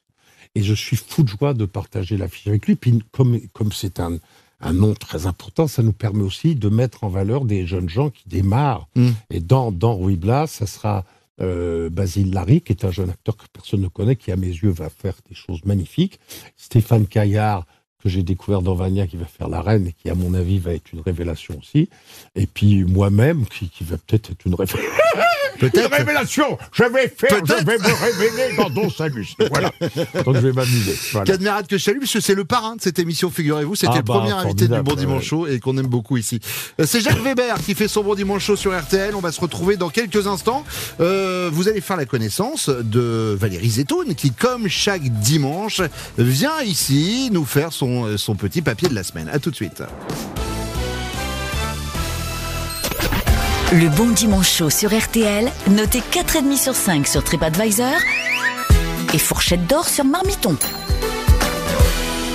[0.55, 2.75] Et je suis fou de joie de partager l'affiche avec lui.
[2.75, 4.17] Puis comme comme c'est un
[4.59, 8.09] un nom très important, ça nous permet aussi de mettre en valeur des jeunes gens
[8.09, 8.87] qui démarrent.
[8.95, 9.09] Mm.
[9.29, 11.05] Et dans, dans Ruy Blas, ça sera
[11.39, 14.47] euh, Basile Larry, qui est un jeune acteur que personne ne connaît, qui à mes
[14.47, 16.19] yeux va faire des choses magnifiques.
[16.55, 17.67] Stéphane Caillard,
[18.07, 20.59] que j'ai découvert dans Vania, qui va faire la reine et qui, à mon avis,
[20.59, 21.89] va être une révélation aussi.
[22.35, 24.89] Et puis moi-même, qui, qui va peut-être être une révélation.
[25.59, 25.87] Peut-être.
[25.87, 29.27] Une révélation Je vais faire, je vais me révéler dans ton salut.
[29.49, 29.71] Voilà.
[30.23, 30.95] Donc je vais m'amuser.
[31.11, 31.25] Voilà.
[31.25, 33.75] Cadmerade que je salue, puisque c'est le parrain de cette émission, figurez-vous.
[33.75, 35.23] C'était Ah le bah, premier invité du Bon Dimanche.
[35.23, 36.39] Show et qu'on aime beaucoup ici.
[36.79, 39.15] Euh, C'est Jacques Weber qui fait son Bon Dimanche Show sur RTL.
[39.15, 40.63] On va se retrouver dans quelques instants.
[40.99, 45.81] Euh, vous allez faire la connaissance de Valérie Zetoun qui, comme chaque dimanche,
[46.17, 49.29] vient ici nous faire son, son petit papier de la semaine.
[49.29, 49.83] À tout de suite.
[53.73, 57.97] Le bon dimanche chaud sur RTL, noté 4,5 sur 5 sur TripAdvisor
[59.13, 60.55] et fourchette d'or sur Marmiton.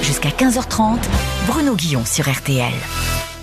[0.03, 0.99] Jusqu'à 15h30,
[1.47, 2.75] Bruno Guillon sur RTL.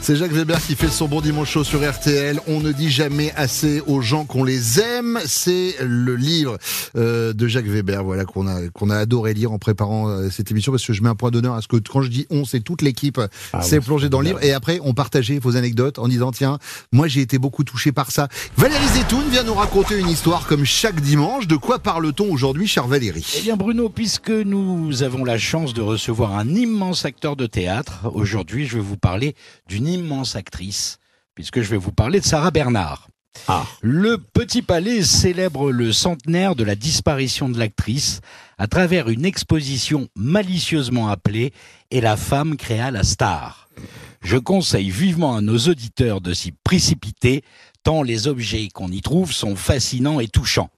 [0.02, 2.40] C'est Jacques Weber qui fait son bon dimanche chaud sur RTL.
[2.48, 5.20] On ne dit jamais assez aux gens qu'on les aime.
[5.26, 6.58] C'est le livre
[6.96, 10.50] euh, de Jacques Weber, voilà qu'on a qu'on a adoré lire en préparant euh, cette
[10.50, 12.44] émission parce que je mets un point d'honneur à ce que quand je dis on,
[12.44, 13.22] c'est toute l'équipe
[13.54, 16.32] Ah s'est ouais, plongée dans le livre et après on partageait vos anecdotes en disant
[16.32, 16.58] tiens
[16.92, 18.30] moi j'ai été beaucoup touché par ça.
[18.58, 21.46] Valérie Zetoun vient nous raconter une histoire comme chaque dimanche.
[21.46, 23.36] De quoi parle-t-on aujourd'hui, chère Valérie?
[23.38, 28.10] Eh bien Bruno, puisque nous avons la chance de recevoir un immense acteur de théâtre,
[28.14, 29.36] aujourd'hui je vais vous parler
[29.68, 31.00] d'une immense actrice,
[31.36, 33.08] puisque je vais vous parler de Sarah Bernard.
[33.82, 38.22] Le Petit Palais célèbre le centenaire de la disparition de l'actrice
[38.58, 41.54] à travers une exposition malicieusement appelée
[41.92, 43.70] Et la femme créa la star.
[44.22, 47.44] Je conseille vivement à nos auditeurs de s'y précipiter,
[47.84, 50.70] tant les objets qu'on y trouve sont fascinants et touchants.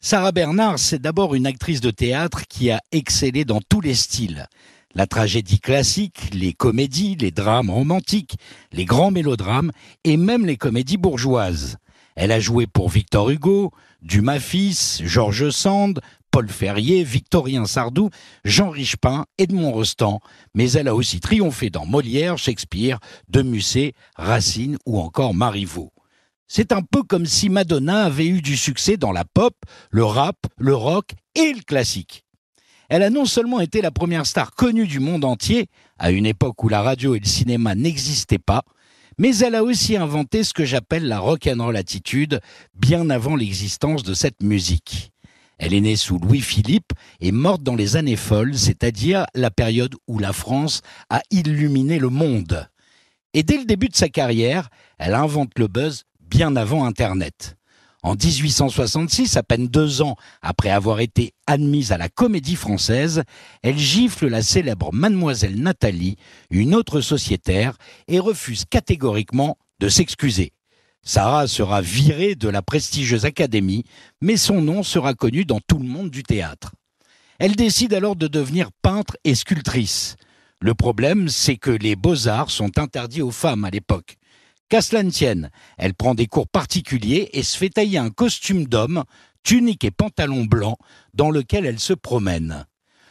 [0.00, 4.46] Sarah Bernard, c'est d'abord une actrice de théâtre qui a excellé dans tous les styles.
[4.94, 8.36] La tragédie classique, les comédies, les drames romantiques,
[8.72, 9.70] les grands mélodrames
[10.04, 11.76] et même les comédies bourgeoises.
[12.16, 13.70] Elle a joué pour Victor Hugo,
[14.02, 18.10] Dumas fils, Georges Sand, Paul Ferrier, Victorien Sardou,
[18.44, 20.20] Jean Richepin, Edmond Rostand,
[20.54, 22.98] mais elle a aussi triomphé dans Molière, Shakespeare,
[23.28, 25.92] De Musset, Racine ou encore Marivaux.
[26.46, 29.54] C'est un peu comme si Madonna avait eu du succès dans la pop,
[29.90, 32.24] le rap, le rock et le classique.
[32.88, 35.66] Elle a non seulement été la première star connue du monde entier,
[35.98, 38.62] à une époque où la radio et le cinéma n'existaient pas,
[39.18, 42.40] mais elle a aussi inventé ce que j'appelle la rock'n'roll attitude,
[42.74, 45.12] bien avant l'existence de cette musique.
[45.58, 50.18] Elle est née sous Louis-Philippe et morte dans les années folles, c'est-à-dire la période où
[50.18, 52.68] la France a illuminé le monde.
[53.34, 57.57] Et dès le début de sa carrière, elle invente le buzz bien avant Internet.
[58.04, 63.24] En 1866, à peine deux ans après avoir été admise à la Comédie Française,
[63.62, 66.16] elle gifle la célèbre Mademoiselle Nathalie,
[66.50, 70.52] une autre sociétaire, et refuse catégoriquement de s'excuser.
[71.02, 73.84] Sarah sera virée de la prestigieuse académie,
[74.20, 76.72] mais son nom sera connu dans tout le monde du théâtre.
[77.40, 80.16] Elle décide alors de devenir peintre et sculptrice.
[80.60, 84.17] Le problème, c'est que les beaux-arts sont interdits aux femmes à l'époque.
[84.68, 88.66] Qu'à cela ne tienne, elle prend des cours particuliers et se fait tailler un costume
[88.66, 89.04] d'homme,
[89.42, 90.76] tunique et pantalon blanc,
[91.14, 92.66] dans lequel elle se promène.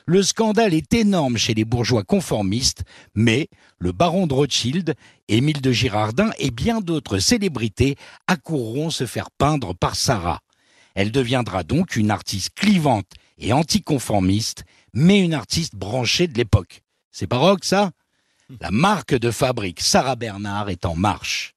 [0.06, 2.84] Le scandale est énorme chez les bourgeois conformistes,
[3.16, 4.94] mais le baron de Rothschild,
[5.28, 10.40] Émile de Girardin et bien d'autres célébrités accourront se faire peindre par Sarah.
[10.94, 16.84] Elle deviendra donc une artiste clivante et anticonformiste, mais une artiste branchée de l'époque.
[17.12, 17.92] C'est rock, ça?
[18.62, 21.54] La marque de fabrique Sarah Bernard est en marche.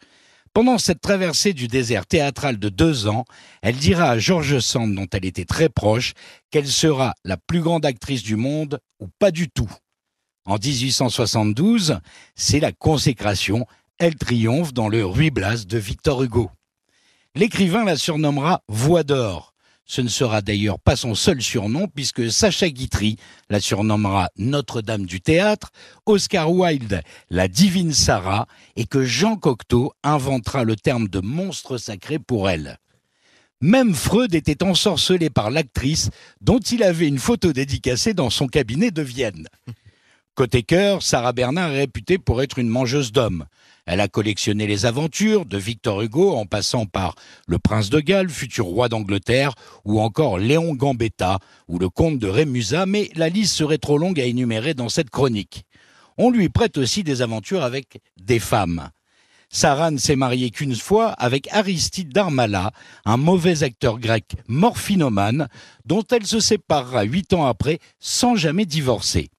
[0.53, 3.25] Pendant cette traversée du désert théâtral de deux ans,
[3.63, 6.15] elle dira à Georges Sand, dont elle était très proche,
[6.51, 9.71] qu'elle sera la plus grande actrice du monde ou pas du tout.
[10.47, 12.01] En 1872,
[12.35, 13.67] c'est la consécration.
[13.99, 16.51] Elle triomphe dans le Ruy Blas de Victor Hugo.
[17.37, 19.50] L'écrivain la surnommera Voix d'or.
[19.91, 23.17] Ce ne sera d'ailleurs pas son seul surnom, puisque Sacha Guitry
[23.49, 25.73] la surnommera Notre-Dame du théâtre,
[26.07, 32.21] Oscar Wilde la divine Sarah, et que Jean Cocteau inventera le terme de monstre sacré
[32.21, 32.79] pour elle.
[33.61, 38.93] Même Freud était ensorcelé par l'actrice dont il avait une photo dédicacée dans son cabinet
[38.93, 39.49] de Vienne.
[40.37, 43.45] Côté cœur, Sarah Bernard est réputée pour être une mangeuse d'hommes.
[43.93, 47.17] Elle a collectionné les aventures de Victor Hugo en passant par
[47.49, 49.53] le prince de Galles, futur roi d'Angleterre,
[49.85, 54.21] ou encore Léon Gambetta ou le comte de Rémusat, mais la liste serait trop longue
[54.21, 55.65] à énumérer dans cette chronique.
[56.19, 58.91] On lui prête aussi des aventures avec des femmes.
[59.49, 62.71] Sarah ne s'est mariée qu'une fois avec Aristide Darmala,
[63.05, 65.49] un mauvais acteur grec morphinomane,
[65.85, 69.31] dont elle se séparera huit ans après sans jamais divorcer.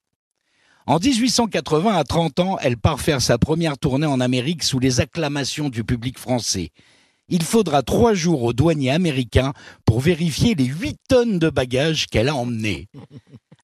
[0.88, 5.00] En 1880, à 30 ans, elle part faire sa première tournée en Amérique sous les
[5.00, 6.72] acclamations du public français.
[7.30, 9.54] Il faudra trois jours aux douaniers américains
[9.86, 12.89] pour vérifier les 8 tonnes de bagages qu'elle a emmenés.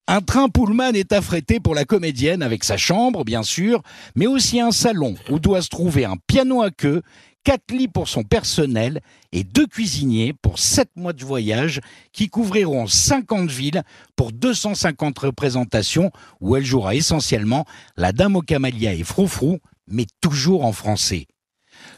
[0.08, 3.82] Un train Pullman est affrété pour la comédienne avec sa chambre, bien sûr,
[4.16, 7.02] mais aussi un salon où doit se trouver un piano à queue,
[7.48, 9.00] quatre lits pour son personnel
[9.32, 11.80] et deux cuisiniers pour sept mois de voyage
[12.12, 13.84] qui couvriront 50 villes
[14.18, 17.64] pour 250 représentations où elle jouera essentiellement
[17.96, 21.26] la Dame aux Camélias et Froufrou, mais toujours en français.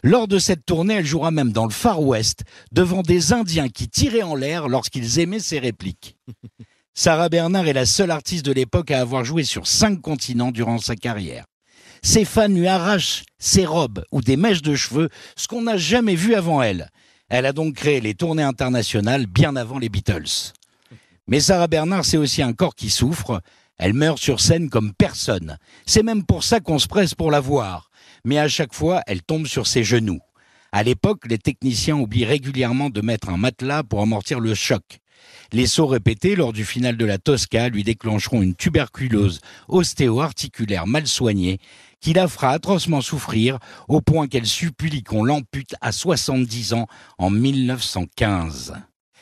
[0.04, 3.88] Lors de cette tournée, elle jouera même dans le Far West, devant des Indiens qui
[3.88, 6.16] tiraient en l'air lorsqu'ils aimaient ses répliques.
[6.94, 10.78] Sarah Bernard est la seule artiste de l'époque à avoir joué sur cinq continents durant
[10.78, 11.46] sa carrière.
[12.02, 16.14] Ses fans lui arrachent ses robes ou des mèches de cheveux, ce qu'on n'a jamais
[16.14, 16.90] vu avant elle.
[17.28, 20.52] Elle a donc créé les tournées internationales bien avant les Beatles.
[21.26, 23.40] Mais Sarah Bernard, c'est aussi un corps qui souffre.
[23.78, 25.58] Elle meurt sur scène comme personne.
[25.86, 27.90] C'est même pour ça qu'on se presse pour la voir.
[28.24, 30.20] Mais à chaque fois, elle tombe sur ses genoux.
[30.72, 35.00] À l'époque, les techniciens oublient régulièrement de mettre un matelas pour amortir le choc.
[35.52, 41.06] Les sauts répétés lors du final de la Tosca lui déclencheront une tuberculose ostéo-articulaire mal
[41.06, 41.58] soignée
[42.00, 46.86] qui la fera atrocement souffrir au point qu'elle supplie qu'on l'ampute à 70 ans
[47.18, 48.74] en 1915.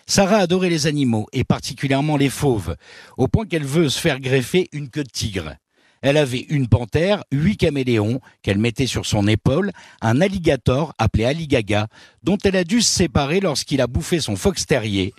[0.07, 2.77] Sarah adorait les animaux, et particulièrement les fauves,
[3.19, 5.55] au point qu'elle veut se faire greffer une queue de tigre.
[6.03, 11.89] Elle avait une panthère, huit caméléons qu'elle mettait sur son épaule, un alligator appelé Aligaga,
[12.23, 15.13] dont elle a dû se séparer lorsqu'il a bouffé son fox terrier,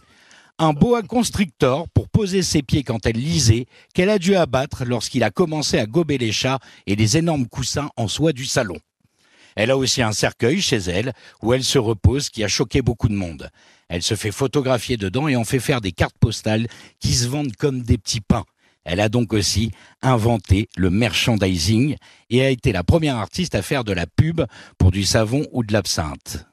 [0.58, 5.24] un boa constrictor pour poser ses pieds quand elle lisait, qu'elle a dû abattre lorsqu'il
[5.24, 8.78] a commencé à gober les chats et les énormes coussins en soie du salon.
[9.56, 13.10] Elle a aussi un cercueil chez elle où elle se repose qui a choqué beaucoup
[13.10, 13.50] de monde.
[13.88, 16.68] Elle se fait photographier dedans et en fait faire des cartes postales
[17.00, 18.46] qui se vendent comme des petits pains.
[18.90, 19.70] Elle a donc aussi
[20.02, 21.96] inventé le merchandising
[22.32, 24.42] et a été la première artiste à faire de la pub
[24.80, 26.48] pour du savon ou de l'absinthe.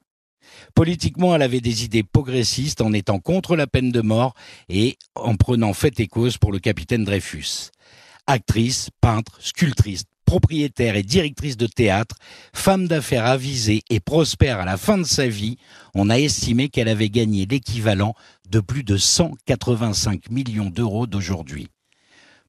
[0.75, 4.35] Politiquement, elle avait des idées progressistes en étant contre la peine de mort
[4.69, 7.71] et en prenant fait et cause pour le capitaine Dreyfus.
[8.27, 12.17] Actrice, peintre, sculptrice, propriétaire et directrice de théâtre,
[12.53, 15.57] femme d'affaires avisée et prospère à la fin de sa vie,
[15.95, 18.15] on a estimé qu'elle avait gagné l'équivalent
[18.51, 21.69] de plus de 185 millions d'euros d'aujourd'hui.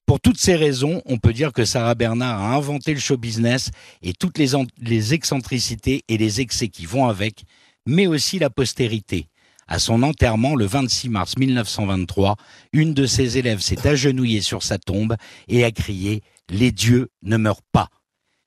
[0.08, 3.70] Pour toutes ces raisons, on peut dire que Sarah Bernard a inventé le show business
[4.00, 7.44] et toutes les, excentricités et les excès qui vont avec,
[7.84, 9.28] mais aussi la postérité.
[9.66, 12.36] À son enterrement le 26 mars 1923,
[12.72, 15.14] une de ses élèves s'est agenouillée sur sa tombe
[15.46, 16.16] et a crié⁇
[16.48, 17.88] Les dieux ne meurent pas!⁇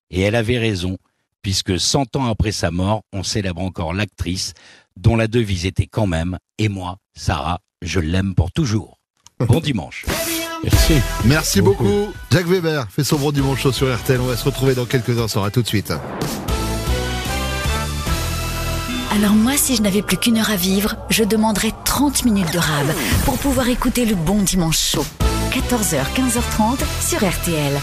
[0.10, 0.98] Et elle avait raison,
[1.44, 4.56] puisque cent ans après sa mort, on célèbre encore l'actrice,
[4.98, 8.98] dont la devise était quand même⁇ Et moi, Sarah, je l'aime pour toujours⁇
[9.46, 10.08] Bon dimanche
[10.64, 10.94] Merci.
[11.26, 12.14] Merci beaucoup.
[12.32, 14.20] Jacques Weber fait son bon dimanche chaud sur RTL.
[14.22, 15.44] On va se retrouver dans quelques instants.
[15.44, 15.94] À tout de suite.
[19.14, 22.60] Alors moi, si je n'avais plus qu'une heure à vivre, je demanderais 30 minutes de
[22.60, 22.88] rab
[23.26, 25.06] pour pouvoir écouter le bon dimanche chaud.
[25.52, 27.74] 14h, 15h30 sur RTL.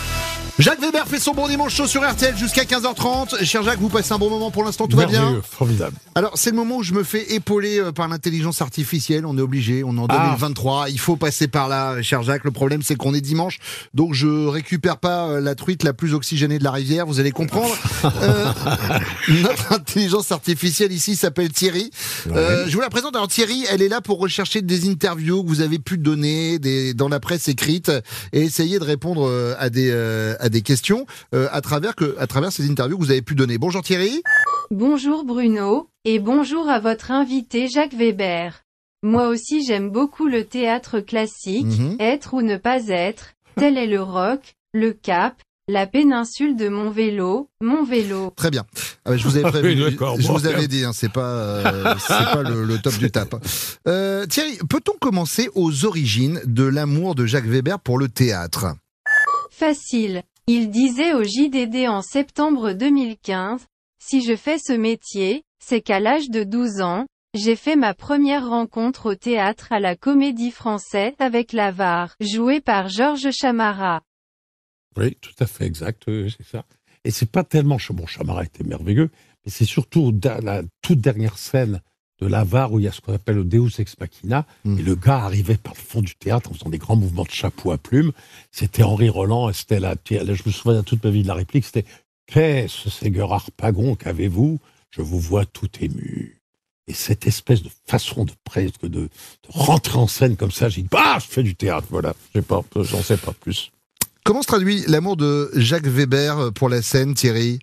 [0.58, 3.44] Jacques Weber fait son bon dimanche chaud sur RTL jusqu'à 15h30.
[3.44, 5.94] Cher Jacques, vous passez un bon moment pour l'instant, tout va bien Formidable.
[6.16, 9.24] Alors, c'est le moment où je me fais épauler euh, par l'intelligence artificielle.
[9.24, 10.30] On est obligé, on est en Ah.
[10.36, 10.90] 2023.
[10.90, 12.42] Il faut passer par là, cher Jacques.
[12.42, 13.58] Le problème, c'est qu'on est dimanche.
[13.94, 17.06] Donc, je récupère pas euh, la truite la plus oxygénée de la rivière.
[17.06, 17.74] Vous allez comprendre.
[18.22, 18.46] Euh,
[19.42, 21.90] notre intelligence artificielle ici s'appelle Thierry.
[22.32, 23.14] Euh, je vous la présente.
[23.14, 26.94] Alors, Thierry, elle est là pour rechercher des interviews que vous avez pu donner des,
[26.94, 27.92] dans la presse écrite
[28.32, 32.16] et essayer de répondre euh, à des, euh, à des questions euh, à, travers que,
[32.18, 33.58] à travers ces interviews que vous avez pu donner.
[33.58, 34.22] Bonjour Thierry.
[34.70, 38.62] Bonjour Bruno, et bonjour à votre invité Jacques Weber.
[39.02, 41.96] Moi aussi j'aime beaucoup le théâtre classique, Mhm.
[42.00, 45.34] être ou ne pas être, tel est le rock, le cap,
[45.68, 48.32] la péninsule de mon vélo, mon vélo.
[48.34, 48.64] Très bien.
[49.04, 49.84] Ah bah, je vous avais prévenu.
[49.84, 53.11] Oui, je vous avais dit, hein, c'est pas, euh, c'est pas le, le top du
[53.11, 53.34] tap.
[53.87, 58.66] Euh, Thierry, peut-on commencer aux origines de l'amour de Jacques Weber pour le théâtre?
[59.50, 60.22] Facile.
[60.50, 63.66] Il disait au JDD en septembre 2015,
[63.98, 68.48] si je fais ce métier, c'est qu'à l'âge de 12 ans, j'ai fait ma première
[68.48, 74.00] rencontre au théâtre à la Comédie Française avec l'avare, joué par Georges Chamara.
[74.96, 76.64] Oui, tout à fait exact, c'est ça.
[77.04, 79.11] Et c'est pas tellement, bon, Chamara était merveilleux,
[79.44, 81.82] mais c'est surtout la toute dernière scène
[82.20, 84.78] de l'avare où il y a ce qu'on appelle le Deus ex machina, Mm.
[84.78, 87.31] et le gars arrivait par le fond du théâtre en faisant des grands mouvements de
[87.31, 88.12] chapeau à plumes.
[88.50, 91.64] C'était Henri Roland, et c'était la, je me souviens toute ma vie de la réplique,
[91.64, 91.85] c'était
[92.26, 94.61] Qu'est-ce, Seigneur Harpagon, qu'avez-vous?
[94.90, 96.40] Je vous vois tout ému.
[96.87, 99.09] Et cette espèce de façon de presque de, de
[99.48, 102.14] rentrer en scène comme ça, j'ai dit, bah, je fais du théâtre, voilà.
[102.35, 103.70] J'en sais pas plus.
[104.24, 107.61] Comment se traduit l'amour de Jacques Weber pour la scène, Thierry?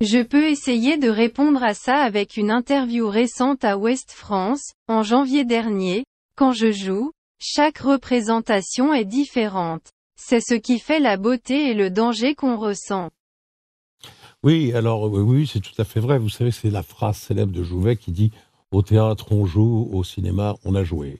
[0.00, 5.02] Je peux essayer de répondre à ça avec une interview récente à Ouest France, en
[5.02, 6.04] janvier dernier.
[6.36, 9.92] Quand je joue, chaque représentation est différente.
[10.16, 13.10] C'est ce qui fait la beauté et le danger qu'on ressent.
[14.42, 16.18] Oui, alors oui, oui, c'est tout à fait vrai.
[16.18, 18.32] Vous savez, c'est la phrase célèbre de Jouvet qui dit
[18.72, 21.18] au théâtre on joue, au cinéma on a joué.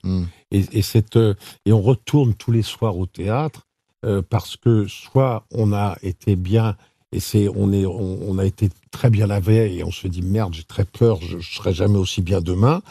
[0.51, 1.35] Et, et, cette, euh,
[1.65, 3.67] et on retourne tous les soirs au théâtre
[4.05, 6.77] euh, parce que soit on a été bien
[7.15, 10.07] et c'est on est on, on a été très bien la veille et on se
[10.09, 12.83] dit merde j'ai très peur je, je serai jamais aussi bien demain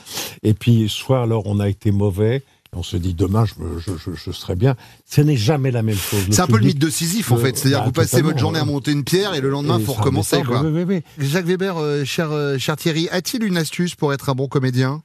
[0.43, 3.79] et puis soit alors on a été mauvais et on se dit demain je, me-
[3.79, 6.65] je, je, je serai bien ce n'est jamais la même chose C'est un peu le
[6.65, 8.67] mythe de Sisyphe en fait, c'est-à-dire bah, que vous passez votre journée à ouais.
[8.67, 10.61] monter une pierre et le lendemain Et faut recommencer quoi.
[10.63, 11.25] oui, oui, oui.
[11.29, 15.03] Jacques Weber, euh, cher, euh, cher Thierry, a-t-il une astuce pour être un bon comédien?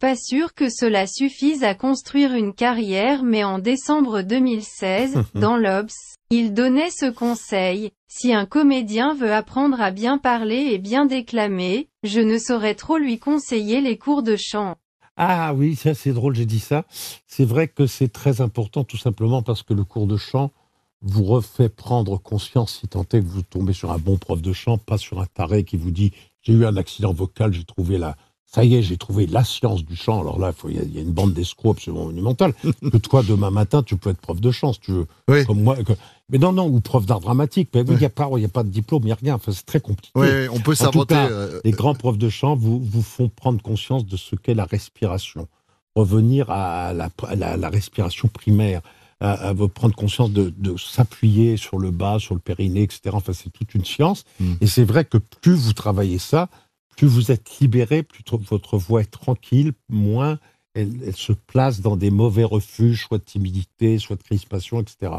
[0.00, 5.92] Pas sûr que cela suffise à construire une carrière mais en décembre 2016, dans l'Obs,
[6.30, 11.88] il donnait ce conseil, si un comédien veut apprendre à bien parler et bien déclamer,
[12.04, 14.76] je ne saurais trop lui conseiller les cours de chant.
[15.16, 16.84] Ah oui, ça c'est drôle, j'ai dit ça.
[17.26, 20.52] C'est vrai que c'est très important tout simplement parce que le cours de chant
[21.02, 24.52] vous refait prendre conscience, si tant est que vous tombez sur un bon prof de
[24.52, 27.98] chant, pas sur un taré qui vous dit j'ai eu un accident vocal, j'ai trouvé
[27.98, 28.16] la...
[28.50, 30.20] Ça y est, j'ai trouvé la science du chant.
[30.22, 32.54] Alors là, il y, a- il y a une bande d'escrocs absolument monumentale.
[32.92, 35.06] que toi, demain matin, tu peux être prof de chant, si tu veux.
[35.44, 35.76] Comme moi.
[35.84, 35.92] que-
[36.30, 37.68] Mais non, non, ou prof d'art dramatique.
[37.74, 39.34] Mais oui, il n'y a, pas- y a pas de diplôme, il n'y a rien.
[39.34, 40.10] Enfin, c'est très compliqué.
[40.14, 43.60] Oui, oui, on peut s'inventer, euh, Les grands profs de chant vous, vous font prendre
[43.62, 45.46] conscience de ce qu'est la respiration.
[45.94, 48.80] Revenir à la, à la, la respiration primaire,
[49.20, 53.10] à, à vous prendre conscience de, de s'appuyer sur le bas, sur le périnée, etc.
[53.12, 54.24] Enfin, c'est toute une science.
[54.40, 54.54] Hmm.
[54.60, 56.48] Et c'est vrai que plus vous travaillez ça,
[56.98, 60.38] plus vous êtes libéré, plus tr- votre voix est tranquille, moins
[60.74, 65.12] elle, se place dans des mauvais refuges, soit de timidité, soit de crispation, etc.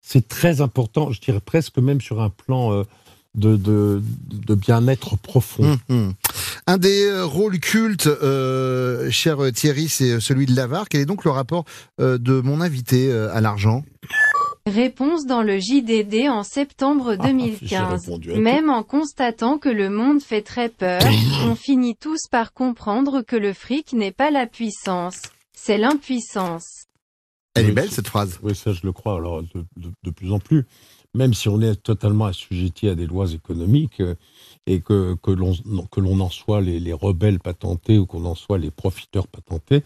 [0.00, 2.84] C'est très important, je dirais presque même sur un plan euh,
[3.34, 5.78] de, de, bien-être profond.
[5.88, 6.12] Mhm.
[6.66, 10.90] Un des euh, rôles cultes, euh, cher Thierry, c'est celui de l'avare.
[10.90, 11.64] Quel est donc le rapport
[11.98, 13.84] de mon invité à l'argent?
[14.66, 18.00] Réponse dans le JDD en septembre Ah, j'ai 2015.
[18.04, 18.40] répondu à tout.
[18.40, 21.00] Même en constatant que le monde fait très peur,
[21.46, 25.20] on finit tous par comprendre que le fric n'est pas la puissance,
[25.52, 26.84] c'est l'impuissance.
[27.54, 28.38] Elle est belle cette phrase.
[28.42, 30.64] Oui, ça je le crois, alors de, de- de plus en plus.
[31.14, 34.14] Même si on est totalement assujetti à des lois économiques euh,
[34.66, 35.52] et que, que l'on
[35.90, 39.82] que l'on en soit les, les rebelles patentés ou qu'on en soit les profiteurs patentés,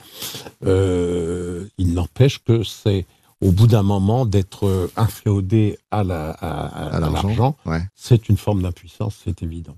[0.64, 3.06] euh, il n'empêche que c'est
[3.42, 7.82] au bout d'un moment d'être euh, inféodé à la- à- à- à l'argent, ouais.
[7.94, 9.76] c'est une forme d'impuissance, c'est évident.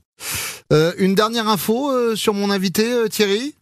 [0.72, 3.54] Euh, une dernière info euh, sur mon invité, euh, Thierry?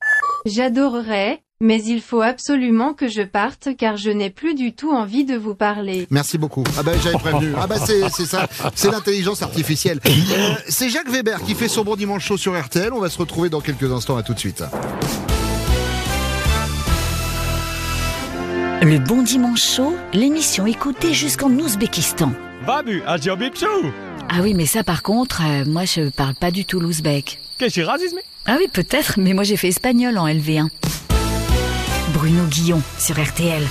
[0.45, 5.25] J'adorerais, mais il faut absolument que je parte car je n'ai plus du tout envie
[5.25, 6.07] de vous parler.
[6.11, 6.65] Merci beaucoup.
[6.79, 7.53] Ah bah j'avais prévenu.
[7.59, 10.01] Ah bah c'est c'est ça, c'est l'intelligence artificielle.
[10.07, 12.93] Euh, c'est Jacques Weber qui fait son bon dimanche chaud sur RTL.
[12.93, 14.17] On va se retrouver dans quelques instants.
[14.17, 14.63] À tout de suite.
[18.83, 22.33] Le Bon Dimanche Chaud, l'émission écoutée jusqu'en Ouzbékistan.
[22.67, 23.03] Babu,
[24.29, 27.39] Ah oui, mais ça par contre, euh, moi je parle pas du tout l'ouzbek.
[27.59, 28.19] Qu'est-ce que racisme?
[28.47, 30.69] Ah oui, peut-être, mais moi j'ai fait espagnol en LV1.
[32.13, 33.63] Bruno Guillon sur RTL.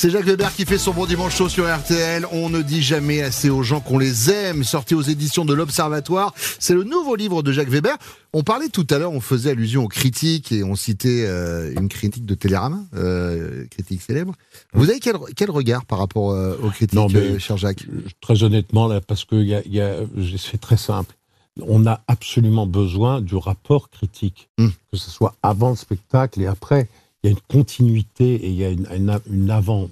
[0.00, 2.24] C'est Jacques Weber qui fait son bon dimanche chaud sur RTL.
[2.32, 4.64] On ne dit jamais assez aux gens qu'on les aime.
[4.64, 6.32] Sorti aux éditions de l'Observatoire.
[6.58, 7.98] C'est le nouveau livre de Jacques Weber.
[8.32, 11.90] On parlait tout à l'heure, on faisait allusion aux critiques et on citait euh, une
[11.90, 14.32] critique de Télérama, euh, critique célèbre.
[14.72, 17.84] Vous avez quel, quel regard par rapport euh, aux critiques, Non, mais- cher Jacques?
[18.22, 19.96] Très honnêtement, là, parce que y a, y a,
[20.38, 21.14] c'est très simple.
[21.60, 26.88] On a absolument besoin du rapport critique, que ce soit avant le spectacle et après.
[27.22, 29.90] Il y a une continuité et il y a une, une, une avant,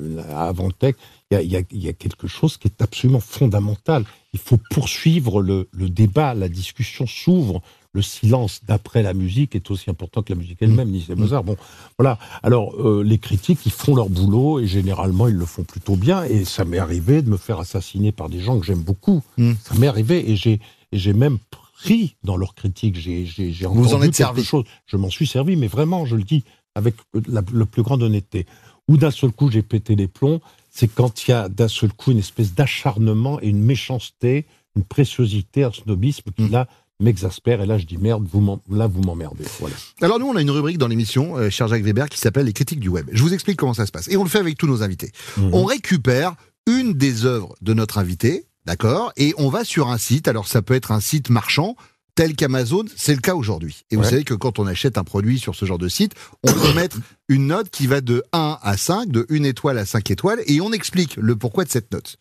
[0.00, 0.96] une avant-tech.
[1.30, 4.04] Il y a, il y, a, il y a quelque chose qui est absolument fondamental.
[4.32, 7.62] Il faut poursuivre le, le débat, la discussion s'ouvre.
[7.92, 11.44] Le silence d'après la musique est aussi important que la musique elle-même, ni c'est Mozart.
[11.44, 11.56] Bon,
[11.96, 12.18] voilà.
[12.42, 16.24] Alors, euh, les critiques, ils font leur boulot et généralement, ils le font plutôt bien.
[16.24, 19.22] Et ça m'est arrivé de me faire assassiner par des gens que j'aime beaucoup.
[19.62, 20.58] Ça m'est arrivé et j'ai
[20.90, 22.96] et j'ai même pris dans leurs critiques.
[22.96, 23.24] J'ai
[23.62, 24.44] Vous en entendu êtes quelque servi.
[24.44, 24.64] chose.
[24.86, 26.42] Je m'en suis servi, mais vraiment, je le dis
[26.74, 26.94] avec
[27.28, 28.46] la, la plus grande honnêteté.
[28.88, 30.40] Ou d'un seul coup, j'ai pété les plombs.
[30.70, 34.44] C'est quand il y a d'un seul coup une espèce d'acharnement et une méchanceté,
[34.76, 36.66] une préciosité, un snobisme qui là
[37.00, 37.62] m'exaspère.
[37.62, 39.44] Et là, je dis merde, vous là, vous m'emmerdez.
[39.60, 39.76] Voilà.
[40.00, 42.52] Alors nous, on a une rubrique dans l'émission, euh, cher Jacques Weber, qui s'appelle les
[42.52, 43.08] critiques du web.
[43.12, 44.08] Je vous explique comment ça se passe.
[44.08, 45.12] Et on le fait avec tous nos invités.
[45.52, 46.34] On récupère
[46.66, 49.12] une des œuvres de notre invité, d'accord?
[49.16, 50.28] Et on va sur un site.
[50.28, 51.76] Alors ça peut être un site marchand,
[52.14, 53.84] tel qu'Amazon, c'est le cas aujourd'hui.
[53.90, 56.52] Et vous savez que quand on achète un produit sur ce genre de site, on
[56.52, 56.98] peut mettre
[57.28, 60.60] une note qui va de 1 à 5, de 1 étoile à 5 étoiles, et
[60.60, 62.16] on explique le pourquoi de cette note.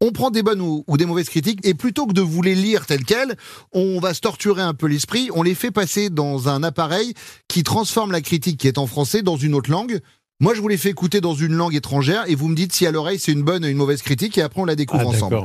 [0.00, 2.54] On prend des bonnes ou, ou des mauvaises critiques et plutôt que de vous les
[2.54, 3.34] lire telles quelles,
[3.72, 7.14] on va se torturer un peu l'esprit, on les fait passer dans un appareil
[7.48, 10.00] qui transforme la critique qui est en français dans une autre langue.
[10.38, 12.86] Moi, je vous les fais écouter dans une langue étrangère et vous me dites si
[12.86, 15.08] à l'oreille c'est une bonne ou une mauvaise critique et après on la découvre Ah,
[15.08, 15.40] ensemble.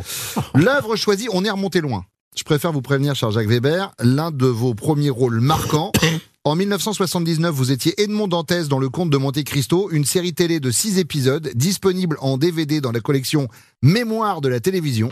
[0.53, 2.03] L'œuvre choisie, on est remonté loin.
[2.41, 5.91] Je préfère vous prévenir, cher Jacques Weber, l'un de vos premiers rôles marquants.
[6.43, 10.59] En 1979, vous étiez Edmond Dantès dans Le Comte de Monte Cristo, une série télé
[10.59, 13.47] de six épisodes disponible en DVD dans la collection
[13.84, 15.09] Mémoire de la télévision.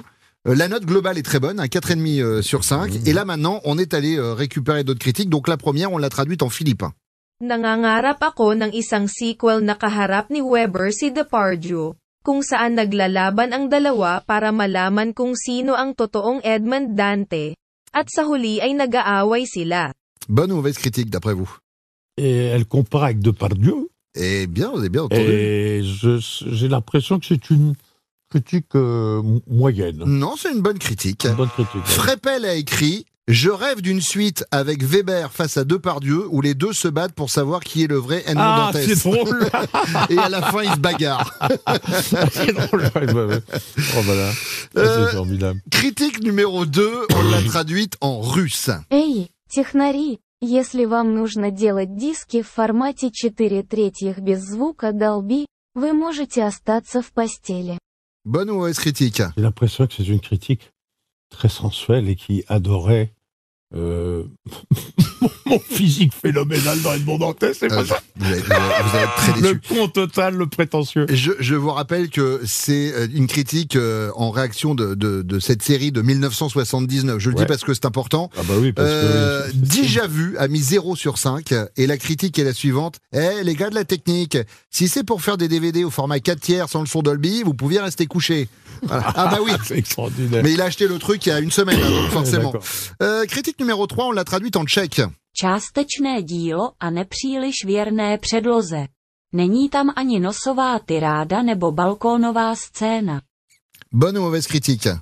[0.47, 3.05] Euh, la note globale est très bonne, un 4,5 euh, sur 5.
[3.05, 5.29] Et là maintenant, on est allé euh, récupérer d'autres critiques.
[5.29, 6.93] Donc la première, on l'a traduite en philippin.
[7.39, 11.93] Nangangarap ako ng isang sequel na kaharap ni Weber si Depardieu,
[12.23, 17.55] kung saan naglalaban ang dalawa para malaman kung sino ang totoong Edmond Dante,
[17.95, 19.91] at sa huli ay nag-aaway sila.
[20.29, 21.49] Bonne ou mauvaise critique d'après vous
[22.17, 23.89] Et elle compare avec Depardieu.
[24.15, 25.21] Eh bien, vous avez bien entendu.
[25.21, 27.73] Et j'ai l'impression que c'est une
[28.29, 30.03] critique euh, moyenne.
[30.05, 31.25] Non, c'est une bonne critique.
[31.25, 31.75] Une bonne critique.
[31.75, 31.81] ouais.
[31.85, 36.74] Freppel a écrit Je rêve d'une suite avec Weber face à Depardieu où les deux
[36.74, 38.86] se battent pour savoir qui est le vrai Edmond Ah, Dantès.
[38.94, 39.48] c'est drôle.
[40.10, 41.32] Et à la fin, ils se bagarrent.
[42.32, 42.82] c'est drôle.
[42.94, 43.40] ouais, ouais, ouais.
[43.96, 44.30] Oh, voilà.
[44.30, 45.60] Ah, Euh, c'est formidable.
[45.70, 48.68] Critique numéro 2, on l'a traduite en russe.
[48.90, 55.94] Эй, технари, если вам нужно делать диски в формате 4 третьих без звука Dolby, вы
[55.94, 57.78] можете остаться в постели.
[58.26, 60.70] Bonne ou mauvaise critique J'ai l'impression que c'est une critique
[61.30, 63.12] très sensuelle et qui adorait
[63.75, 64.25] euh,
[65.45, 68.95] mon physique phénoménal dans Edmond Dantès, c'est pas Euh, ça vous, allez, vous allez- vous
[68.97, 71.05] allez être très Le con total, le prétentieux.
[71.09, 75.39] Je, je vous rappelle que c'est euh, une critique euh, en réaction de, de, de
[75.39, 77.19] cette série de 1979.
[77.19, 78.29] Je le dis parce que c'est important.
[78.37, 81.97] Ah bah oui, parce que Euh, Déjà vu a mis 0 sur 5 et la
[81.97, 82.97] critique est la suivante.
[83.13, 84.37] Eh les gars de la technique,
[84.69, 87.53] si c'est pour faire des DVD au format 4 tiers sans le son Dolby, vous
[87.53, 88.47] pouviez rester couché.
[88.83, 89.11] Voilà.
[89.15, 89.51] Ah bah oui.
[89.65, 90.41] c'est extraordinaire.
[90.43, 92.53] Mais il a acheté le truc il y a une semaine, hein, donc forcément.
[93.01, 95.01] Euh, critique numéro 3, on l'a traduite en tchèque.
[95.33, 98.87] Částečné dílo a nepříliš věrné předloze.
[99.33, 103.21] Není tam ani nosová tyráda nebo balkónová scéna.
[103.91, 104.99] Bonne ou mauvaise critique?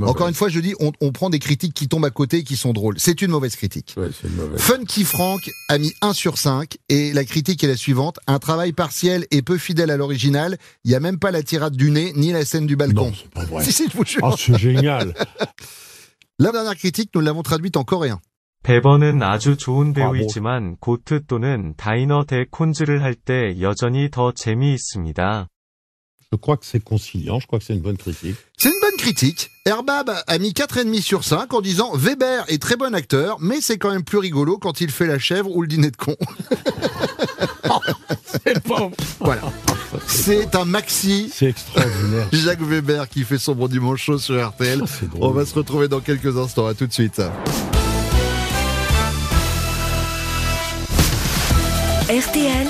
[0.00, 2.56] Encore une fois, je dis, on, on prend des critiques qui tombent à côté, qui
[2.56, 2.94] sont drôles.
[2.98, 3.94] C'est une mauvaise critique.
[3.96, 4.60] Ouais, c'est une mauvaise.
[4.60, 8.20] Funky Frank a mis 1 sur 5 et la critique est la suivante.
[8.28, 10.56] Un travail partiel et peu fidèle à l'original.
[10.84, 13.06] Il n'y a même pas la tirade du nez ni la scène du balcon.
[13.06, 13.64] Non, c'est pas vrai.
[13.68, 14.20] Si, si, je vous jure.
[14.22, 15.14] Ah, c'est génial.
[16.40, 18.20] La dernière critique, nous l'avons traduite en coréen.
[18.63, 25.47] 베번은 아주 좋은 배우이지만 고트 또는 다이너 대 콘즈를 할 때 여전히 더 재미있습니다.
[26.31, 28.35] Je crois que c'est conciliant, je crois que c'est une bonne critique.
[28.57, 29.51] C'est une bonne critique.
[29.67, 33.77] Herbab a mis 4,5 sur 5 en disant Weber est très bon acteur, mais c'est
[33.77, 36.15] quand même plus rigolo quand il fait la chèvre ou le dîner de con.
[38.25, 38.91] c'est bon.
[39.19, 39.41] Voilà.
[40.07, 41.29] C'est un maxi.
[41.31, 42.29] C'est extraordinaire.
[42.31, 44.81] Jacques Weber qui fait son bon dimanche chaud sur RTL.
[45.19, 46.65] On va se retrouver dans quelques instants.
[46.65, 47.21] À tout de suite.
[52.08, 52.66] RTL,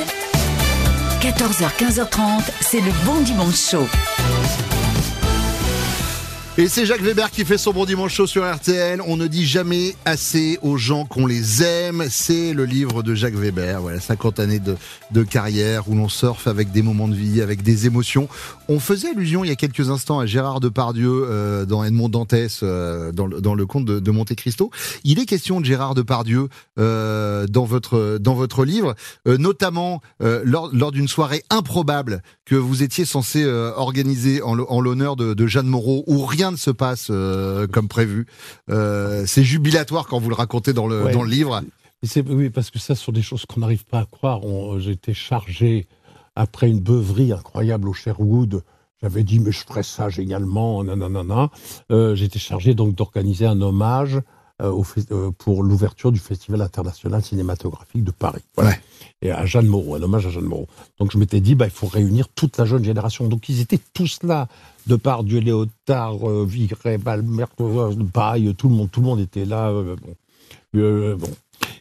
[1.21, 3.87] 14h, 15h30, c'est le bon dimanche chaud.
[6.61, 9.01] Et c'est Jacques Weber qui fait son bon dimanche chaud sur RTL.
[9.07, 12.07] On ne dit jamais assez aux gens qu'on les aime.
[12.11, 13.81] C'est le livre de Jacques Weber.
[13.81, 17.87] Voilà, 50 années de, carrière où l'on surfe avec des moments de vie, avec des
[17.87, 18.29] émotions.
[18.69, 22.59] On faisait allusion il y a quelques instants à Gérard Depardieu euh, dans Edmond Dantès,
[22.65, 24.73] euh, dans, le, conte de, de Monte Cristo.
[25.05, 26.49] Il est question de Gérard Depardieu
[26.81, 28.97] euh, dans votre dans votre livre,
[29.27, 34.81] euh, notamment euh, lors, lors d'une soirée improbable que vous étiez censé organiser en, en
[34.81, 38.27] l'honneur de, de Jeanne Moreau, où rien ne se passe euh, comme prévu.
[38.71, 41.13] Euh, c'est jubilatoire quand vous le racontez dans le Ouais.
[41.13, 41.63] dans le livre.
[42.03, 44.45] Et oui, parce que ça, ce sont des choses qu'on n'arrive pas à croire.
[44.45, 45.87] On- J'étais chargé,
[46.37, 48.63] après une beuverie incroyable au Sherwood,
[49.03, 51.51] j'avais dit, mais je ferais ça génialement, nanana.
[51.91, 54.21] Euh, J'étais chargé donc d'organiser un hommage euh,
[54.67, 58.43] au fes- euh, pour l'ouverture du Festival international cinématographique de Paris.
[58.57, 58.73] Voilà.
[59.23, 60.67] Et à Jeanne Moreau, un hommage à Jeanne Moreau.
[60.99, 63.29] Donc je m'étais dit, bah, il faut réunir toute la jeune génération.
[63.29, 64.49] Donc ils étaient tous là,
[64.87, 69.21] de par Dieu Léotard, euh, Vigret, Balmer, euh, Baye, tout le monde, tout le monde
[69.21, 69.71] était là.
[69.71, 70.15] euh, bon.
[70.77, 71.29] Euh, bon.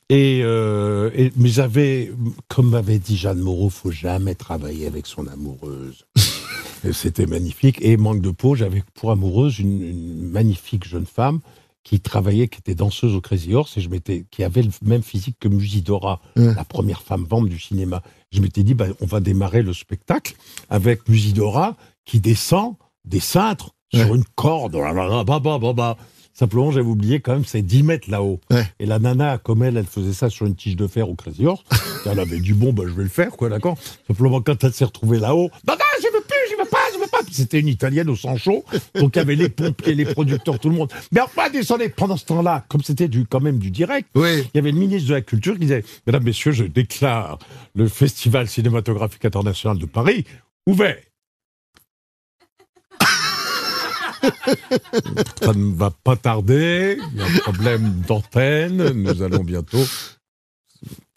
[0.10, 2.12] Et, euh, et- mais j'avais,
[2.48, 6.06] comme m'avait dit Jeanne Moreau, faut jamais travailler avec son amoureuse.
[6.94, 7.78] C'était magnifique.
[7.82, 11.40] Et manque de peau, j'avais pour amoureuse une, une magnifique jeune femme
[11.88, 15.04] qui travaillait, qui était danseuse au Crazy Horse, et je m'étais, qui avait le même
[15.04, 18.04] physique que Musidora, la première femme vente du cinéma.
[18.34, 20.36] Je m'étais dit, bah, on va démarrer le spectacle
[20.70, 22.76] avec Musidora qui descend
[23.06, 24.76] des cintres sur une corde.
[24.76, 25.98] Oh bah, bah, bah, bah.
[26.34, 28.42] Simplement, j'avais oublié quand même, c'est 10 mètres là-haut.
[28.80, 31.46] Et la nana, comme elle, elle faisait ça sur une tige de fer au Crazy
[31.46, 31.64] Horse.
[32.06, 33.78] elle avait dit, bon, bah, je vais le faire, quoi, d'accord
[34.08, 35.50] Simplement, quand elle s'est retrouvée là-haut,
[36.02, 37.17] je veux plus, je veux pas, je veux pas.
[37.28, 38.64] Puis C'était une italienne au sang chaud.
[38.96, 40.92] Donc, il y avait les pompiers, les producteurs, tout le monde.
[41.12, 41.90] Mais enfin, descendez.
[41.90, 45.10] Pendant ce temps-là, comme c'était du, quand même du direct, il y avait le ministre
[45.10, 47.38] de la Culture qui disait, mesdames, messieurs, je déclare
[47.76, 50.24] le Festival cinématographique international de Paris
[50.66, 50.98] ouvert.
[55.42, 56.98] Ça ne va pas tarder.
[57.14, 58.92] Il y a un problème d'antenne.
[58.92, 59.84] Nous allons bientôt.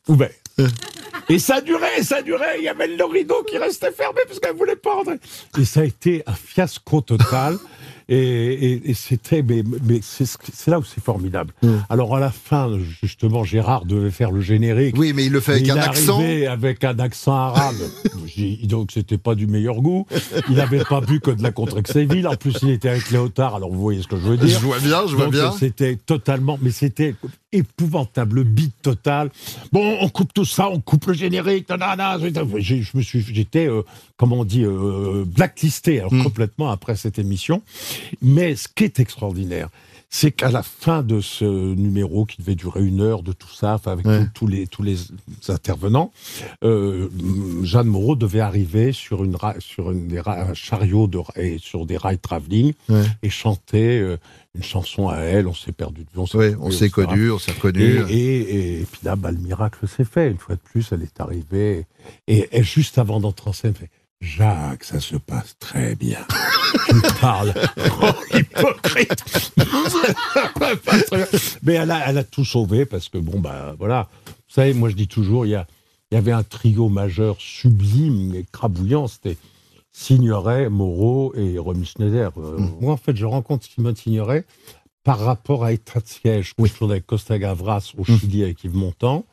[0.09, 0.31] Ouvert.
[1.31, 2.59] Et ça durait, ça durait.
[2.59, 5.15] Il y avait le rideau qui restait fermé parce qu'elle voulait pas rentrer.
[5.59, 7.57] Et ça a été un fiasco total.
[8.13, 11.53] Et, et- et c'était, mais, mais c'est là où c'est formidable.
[11.89, 12.69] Alors à la fin,
[13.01, 14.97] justement, Gérard devait faire le générique.
[14.99, 16.21] Oui, mais il le fait avec il un accent.
[16.51, 17.77] avec un accent arabe.
[18.65, 20.09] Donc c'était pas du meilleur goût.
[20.49, 22.27] Il n'avait pas bu que de la Contrexéville.
[22.27, 23.55] En plus, il était avec Léotard.
[23.55, 24.59] Alors vous voyez ce que je veux dire.
[24.59, 25.53] Je vois bien, je vois Donc, bien.
[25.53, 27.15] C'était totalement, mais c'était
[27.53, 29.31] épouvantable, le beat total.
[29.73, 31.69] Bon, on coupe tout ça, on coupe le générique.
[31.69, 32.19] nanana.
[32.59, 33.83] J'ai- Je me suis, j'étais, euh,
[34.17, 36.23] comment on dit, euh, blacklisté alors, Hmm.
[36.23, 37.63] complètement après cette émission.
[38.23, 39.69] Mais ce qui est extraordinaire,
[40.13, 43.79] c'est qu'à la fin de ce numéro qui devait durer une heure de tout ça,
[43.87, 44.25] avec Ouais.
[44.25, 44.97] tous- tous les tous les
[45.49, 46.13] intervenants,
[46.65, 47.09] euh,
[47.63, 51.97] Jeanne Moreau devait arriver sur une sur une, des un chariot de, et sur des
[51.97, 53.05] rails travelling Ouais.
[53.23, 54.17] et chanter euh,
[54.57, 55.47] une chanson à elle.
[55.47, 56.19] On s'est perdu de vue.
[56.19, 58.05] On s'est, Ouais, retrouvé, on s'est s'est reconnus.
[58.11, 60.29] Et, et, et puis là, bah, le miracle s'est fait.
[60.31, 61.87] Une fois de plus, elle est arrivée.
[62.27, 63.91] Et, et juste avant d'entrer en scène, elle fait
[64.21, 66.19] Jacques, ça se passe très bien.
[66.89, 67.55] Tu me parles.
[68.03, 69.25] Oh, hypocrite
[71.63, 74.09] Mais elle a, elle a tout sauvé parce que, bon, bah voilà.
[74.27, 75.67] Vous savez, moi, je dis toujours, il y, a,
[76.11, 79.07] il y avait un trio majeur sublime et crabouillant.
[79.07, 79.37] C'était
[79.93, 82.33] Signoret, Moreau et Romy Schneider.
[82.39, 84.45] Euh, Moi, en fait, je rencontre Simone Signoret
[85.05, 88.77] par rapport à État de siège, que je avec Costa Gavras au Chili avec Yves
[88.77, 89.25] Montand.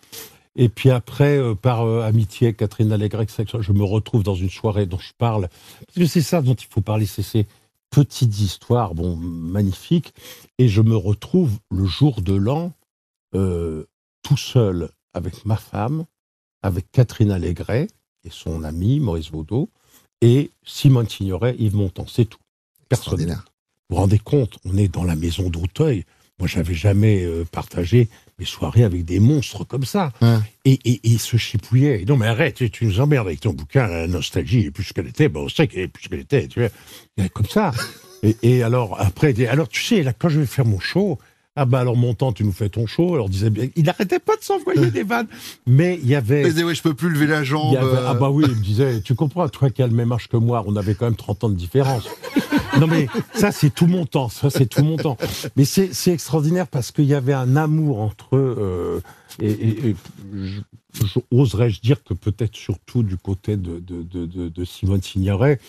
[0.57, 3.27] Et puis après, euh, par euh, amitié avec Catherine Allégret,
[3.59, 5.47] je me retrouve dans une soirée dont je parle.
[5.85, 7.45] Parce que c'est ça dont il faut parler, c'est ces
[7.91, 10.13] petites histoires, bon, magnifiques.
[10.57, 12.73] Et je me retrouve le jour de l'an,
[13.35, 13.85] euh,
[14.23, 16.05] tout seul avec ma femme,
[16.63, 17.87] avec Catherine Allégret
[18.23, 19.69] et son ami Maurice Vaudot,
[20.21, 22.07] et Simone Signoret, Yves Montand.
[22.07, 22.39] C'est tout.
[22.89, 23.19] Personne.
[23.19, 23.35] Vous
[23.89, 26.03] vous rendez compte, on est dans la maison d'Auteuil.
[26.39, 28.09] Moi, j'avais jamais euh, partagé
[28.39, 30.11] mes soirées avec des monstres comme ça.
[30.65, 32.05] Et, et, et se chipouillaient.
[32.07, 34.93] Non, mais arrête, tu, tu nous emmerdes avec ton bouquin, la nostalgie est plus ce
[34.93, 35.27] qu'elle était.
[35.27, 36.69] Bon, on sait qu'elle est plus ce qu'elle était, tu vois.
[37.17, 37.71] Et Comme ça.
[38.23, 41.19] Et, et alors, après, alors, tu sais, là, quand je vais faire mon show,
[41.59, 43.15] ah bah alors, mon temps, tu nous fais ton show.
[43.15, 45.27] Alors, disait bien, il n'arrêtait pas de s'envoyer des vannes.
[45.65, 46.43] Mais il y avait.
[46.43, 47.75] Il disait, ouais, je peux plus lever la jambe.
[47.75, 48.07] Avait- euh.
[48.07, 50.37] ah bah oui, il me disait, tu comprends, toi qui as le même âge que
[50.37, 52.07] moi, on avait quand même 30 ans de différence.
[52.79, 55.17] non mais ça c'est tout mon temps, ça c'est tout mon temps.
[55.55, 59.01] Mais c'est c'est extraordinaire parce qu'il y avait un amour entre euh,
[59.39, 59.95] et, et- et
[60.33, 60.61] je-
[61.05, 65.59] je- oserais-je dire que peut-être surtout du côté de, de, de, de- Simone Signoret,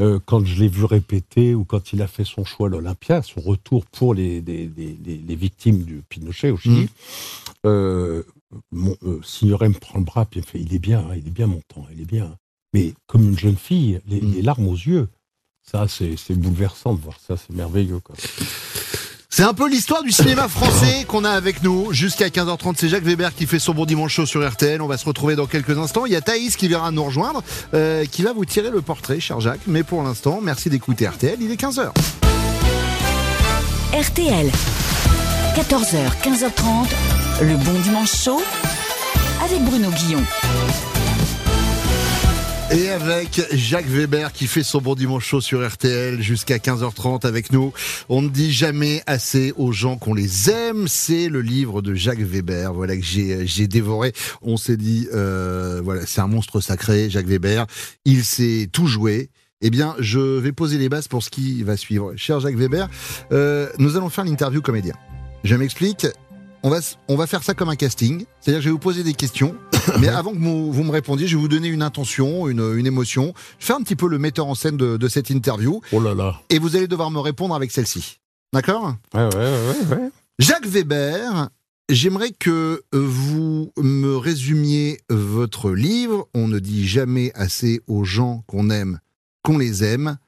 [0.00, 3.22] euh, quand je l'ai vu répéter ou quand il a fait son choix à l'Olympia,
[3.22, 4.96] son retour pour les, les, les-
[5.26, 6.88] les- victimes du Pinochet au Chili,
[7.64, 8.22] euh,
[8.70, 11.14] mon, euh, Signoret me prend le bras puis il me fait il est bien, hein,
[11.16, 12.36] il est bien mon temps, il est bien.
[12.72, 15.08] Mais comme une jeune fille, les, les larmes aux yeux,
[15.62, 17.98] ça c'est c'est bouleversant de voir ça, c'est merveilleux.
[18.00, 18.14] Quoi.
[19.36, 21.92] C'est un peu l'histoire du cinéma français qu'on a avec nous.
[21.92, 24.80] Jusqu'à 15h30, c'est Jacques Weber qui fait son bon dimanche chaud sur RTL.
[24.80, 26.06] On va se retrouver dans quelques instants.
[26.06, 27.42] Il y a Thaïs qui viendra nous rejoindre,
[27.74, 29.60] euh, qui va vous tirer le portrait, cher Jacques.
[29.66, 31.36] Mais pour l'instant, merci d'écouter RTL.
[31.38, 31.90] Il est 15h.
[33.92, 34.50] RTL.
[35.54, 37.42] 14h, 15h30.
[37.42, 38.40] Le bon dimanche chaud
[39.44, 40.22] avec Bruno Guillon.
[42.72, 47.52] Et avec Jacques Weber qui fait son bon dimanche chaud sur RTL jusqu'à 15h30 avec
[47.52, 47.72] nous.
[48.08, 50.88] On ne dit jamais assez aux gens qu'on les aime.
[50.88, 54.12] C'est le livre de Jacques Weber, voilà que j'ai j'ai dévoré.
[54.42, 57.66] On s'est dit, euh, voilà, c'est un monstre sacré, Jacques Weber.
[58.04, 59.30] Il sait tout jouer.
[59.60, 62.14] Eh bien, je vais poser les bases pour ce qui va suivre.
[62.16, 62.88] Cher Jacques Weber,
[63.30, 64.94] euh, nous allons faire l'interview comédien.
[65.44, 66.06] Je m'explique.
[66.64, 68.24] On va, on va faire ça comme un casting.
[68.40, 69.54] C'est-à-dire je vais vous poser des questions.
[70.00, 72.86] mais avant que vous, vous me répondiez, je vais vous donner une intention, une, une
[72.86, 73.34] émotion.
[73.58, 75.80] Je fais un petit peu le metteur en scène de, de cette interview.
[75.92, 76.40] Oh là là.
[76.50, 78.20] Et vous allez devoir me répondre avec celle-ci.
[78.52, 78.94] D'accord?
[79.14, 80.10] Ouais, ouais, ouais, ouais.
[80.38, 81.48] Jacques Weber,
[81.88, 86.28] j'aimerais que vous me résumiez votre livre.
[86.34, 89.00] On ne dit jamais assez aux gens qu'on aime,
[89.42, 90.18] qu'on les aime,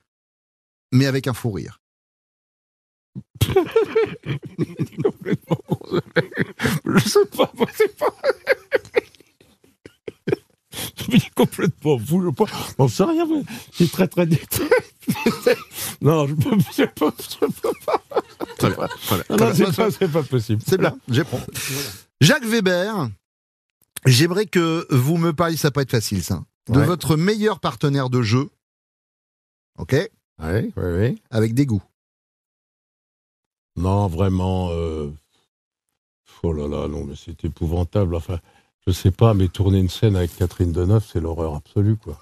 [0.92, 1.80] mais avec un fou rire.
[6.84, 8.14] Je sais pas, c'est pas.
[11.34, 12.44] Complètement fou, je pas.
[12.78, 14.68] On sait rien, mais c'est très très détaillé.
[16.02, 18.02] Non, je peux, je peux, je peux pas.
[18.58, 18.88] Très bien.
[19.08, 19.24] Voilà.
[19.30, 20.62] Non, c'est pas, c'est pas possible.
[20.66, 21.40] C'est bien, j'apprends.
[22.20, 23.08] Jacques Weber,
[24.04, 26.84] j'aimerais que vous me parliez, ça peut être facile ça, de Ouais.
[26.86, 28.50] votre meilleur partenaire de jeu.
[29.78, 29.94] Ok?
[30.40, 31.22] Oui, oui, oui.
[31.30, 31.82] Avec des goûts.
[33.76, 34.68] Non, vraiment.
[34.72, 35.10] euh,
[36.42, 38.14] Oh là là, non, mais c'est épouvantable.
[38.14, 38.38] Enfin,
[38.88, 42.18] je sais pas, mais tourner une scène avec Catherine Deneuve, c'est l'horreur absolue, quoi.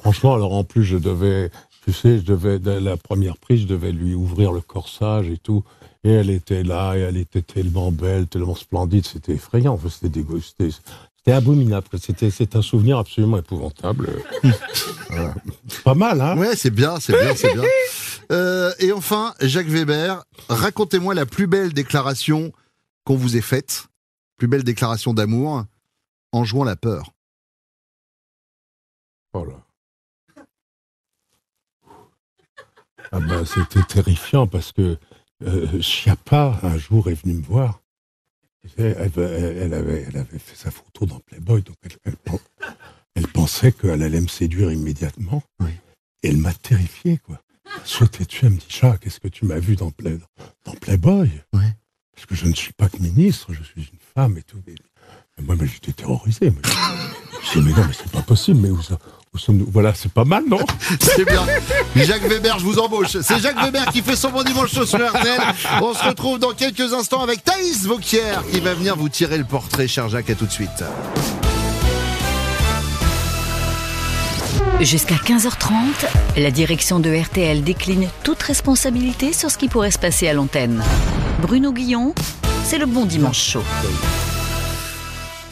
[0.00, 1.50] Franchement, alors en plus, je devais
[1.84, 5.38] Tu sais, je devais, de la première prise, je devais lui ouvrir le corsage et
[5.38, 5.62] tout.
[6.02, 9.78] Et elle était là, et elle était tellement belle, tellement splendide, c'était effrayant.
[9.88, 11.86] C'était dégueu, c'était abominable.
[12.00, 14.10] C'était, c'est un souvenir absolument épouvantable.
[15.08, 15.34] Voilà.
[15.84, 16.38] Pas mal, hein?
[16.38, 17.62] Ouais, c'est bien, c'est bien, c'est bien.
[18.30, 22.50] Euh, et enfin, Jacques Weber, racontez-moi la plus belle déclaration
[23.04, 23.88] qu'on vous ait faite,
[24.38, 25.64] plus belle déclaration d'amour,
[26.32, 27.12] en jouant la peur.
[29.34, 29.64] Oh là.
[33.10, 34.98] Ah ben, c'était terrifiant parce que
[35.42, 37.80] euh, Chiappa, un jour, est venu me voir.
[38.62, 38.96] Tu Elle,
[39.74, 42.38] avait, elle avait fait sa photo dans Playboy, donc elle, elle pen-
[43.14, 45.42] elle pensait qu'elle allait me séduire immédiatement.
[46.22, 47.42] Et elle m'a terrifié, quoi.
[47.84, 50.18] Souhaitais-tu, elle me dit, Jacques, est-ce que tu m'as vu dans, Play-
[50.64, 51.28] dans Playboy?
[52.14, 54.62] Parce que je ne suis pas que ministre, je suis une femme et tout.
[55.46, 56.38] Moi, mais j'étais terrorisé.
[56.50, 56.70] Mais,
[57.54, 58.98] je dis, mais non, mais c'est pas possible, mais où, ça-
[59.34, 59.66] où sommes-nous?
[59.72, 60.58] Voilà, c'est pas mal, non?
[61.00, 61.44] C'est bien.
[61.96, 63.16] Jacques Weber, je vous embauche.
[63.22, 65.40] C'est Jacques Weber qui fait son bon dimanche chaud sur RTL.
[65.80, 68.20] On se retrouve dans quelques instants avec Thaïs Vauquier
[68.52, 70.28] qui va venir vous tirer le portrait, cher Jacques.
[70.30, 70.84] À tout de suite.
[74.80, 75.72] Jusqu'à 15h30,
[76.36, 80.82] la direction de RTL décline toute responsabilité sur ce qui pourrait se passer à l'antenne.
[81.40, 82.14] Bruno Guillon,
[82.64, 83.62] c'est le bon dimanche chaud.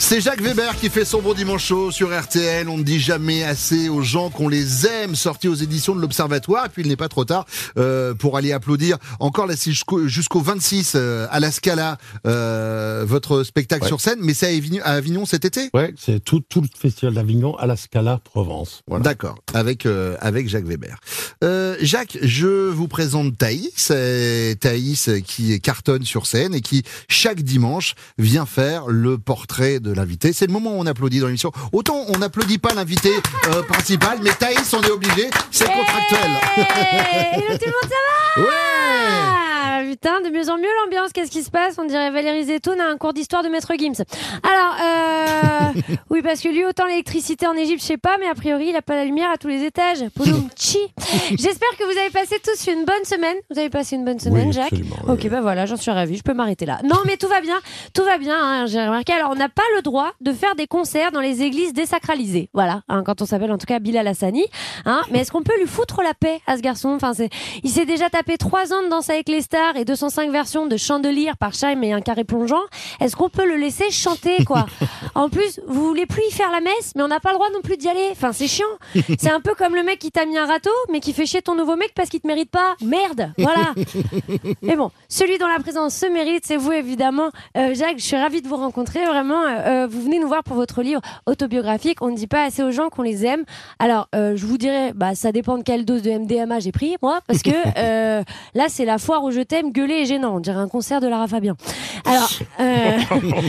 [0.03, 2.69] C'est Jacques Weber qui fait son bon dimanche chaud sur RTL.
[2.69, 5.15] On ne dit jamais assez aux gens qu'on les aime.
[5.15, 6.67] Sorti aux éditions de l'Observatoire.
[6.67, 7.45] Et puis il n'est pas trop tard
[7.77, 13.83] euh, pour aller applaudir encore jusqu'au jusqu'au 26 euh, à la Scala euh, votre spectacle
[13.85, 13.89] Ouais.
[13.89, 14.19] sur scène.
[14.23, 15.71] Mais c'est à Avignon, à Avignon cet été?
[15.75, 18.83] Ouais, c'est tout, tout le festival d'Avignon à la Scala Provence.
[18.89, 19.05] Voilà.
[19.05, 20.99] D'accord, avec euh, avec Jacques Weber.
[21.45, 27.43] Euh, Jacques, je vous présente Thaïs, euh, Thaïs qui cartonne sur scène et qui chaque
[27.43, 30.33] dimanche vient faire le portrait de l'invité.
[30.33, 31.53] C'est le moment où on applaudit dans l'émission.
[31.73, 33.11] Autant on n'applaudit pas l'invité
[33.49, 36.31] euh, principal, mais Thaïs, on est obligé, c'est contractuel.
[36.57, 37.97] Hello tout le monde, ça
[38.39, 41.13] va Ouais Ah, Putain, de mieux en mieux l'ambiance.
[41.13, 44.05] Qu'est-ce qui se passe On dirait Valérie Zetoun a un cours d'histoire de Maître Gims.
[44.43, 45.95] Alors, euh...
[46.11, 48.77] oui, parce que lui, autant l'électricité en Égypte, je sais pas, mais a priori, il
[48.77, 50.05] a pas la lumière à tous les étages.
[50.15, 50.49] Pouloum.
[51.31, 53.37] J'espère que vous avez passé tous une bonne semaine.
[53.51, 56.17] Vous avez passé une bonne semaine, Oui, Jacques Ok, bah voilà, j'en suis ravie.
[56.17, 56.79] Je peux m'arrêter là.
[56.85, 57.59] Non, mais tout va bien.
[57.95, 59.13] Tout va bien, hein, j'ai remarqué.
[59.13, 62.51] Alors, on n'a pas le droit de faire des concerts dans les églises désacralisées.
[62.55, 64.45] Voilà, hein, quand on s'appelle en tout cas Bilal Hassani.
[64.85, 66.91] Hein, mais est-ce qu'on peut lui foutre la paix à ce garçon?
[66.91, 67.13] Enfin.
[67.63, 70.77] Il s'est déjà tapé 3 ans de Danse avec les stars et 205 versions de
[70.77, 72.63] Chandelier par Chaim et un carré plongeant.
[73.01, 74.67] Est-ce qu'on peut le laisser chanter, quoi
[75.15, 77.49] En plus, vous voulez plus y faire la messe, mais on n'a pas le droit
[77.53, 78.09] non plus d'y aller.
[78.13, 78.67] Enfin, c'est chiant.
[79.19, 81.43] C'est un peu comme le mec qui t'a mis un râteau, mais qui fait chier
[81.43, 82.77] ton nouveau mec parce qu'il te mérite pas.
[82.83, 83.75] Merde, voilà.
[84.63, 87.31] Mais bon, celui dont la présence se mérite, c'est vous évidemment.
[87.57, 89.05] Euh, Jacques, je suis ravie de vous rencontrer.
[89.05, 92.03] Vraiment, euh, vous venez nous voir pour votre livre autobiographique.
[92.03, 93.45] On ne dit pas assez aux gens qu'on les aime.
[93.79, 96.97] Alors, euh, je vous dirais, bah, ça dépend de quelle dose de MDMA j'ai pris,
[97.03, 98.23] moi, parce que euh,
[98.55, 100.37] là, c'est la foire où je t'aime, gueuler et gênant.
[100.37, 101.55] On dirait un concert de Lara Fabian.
[102.05, 102.31] Alors,
[102.61, 102.99] euh,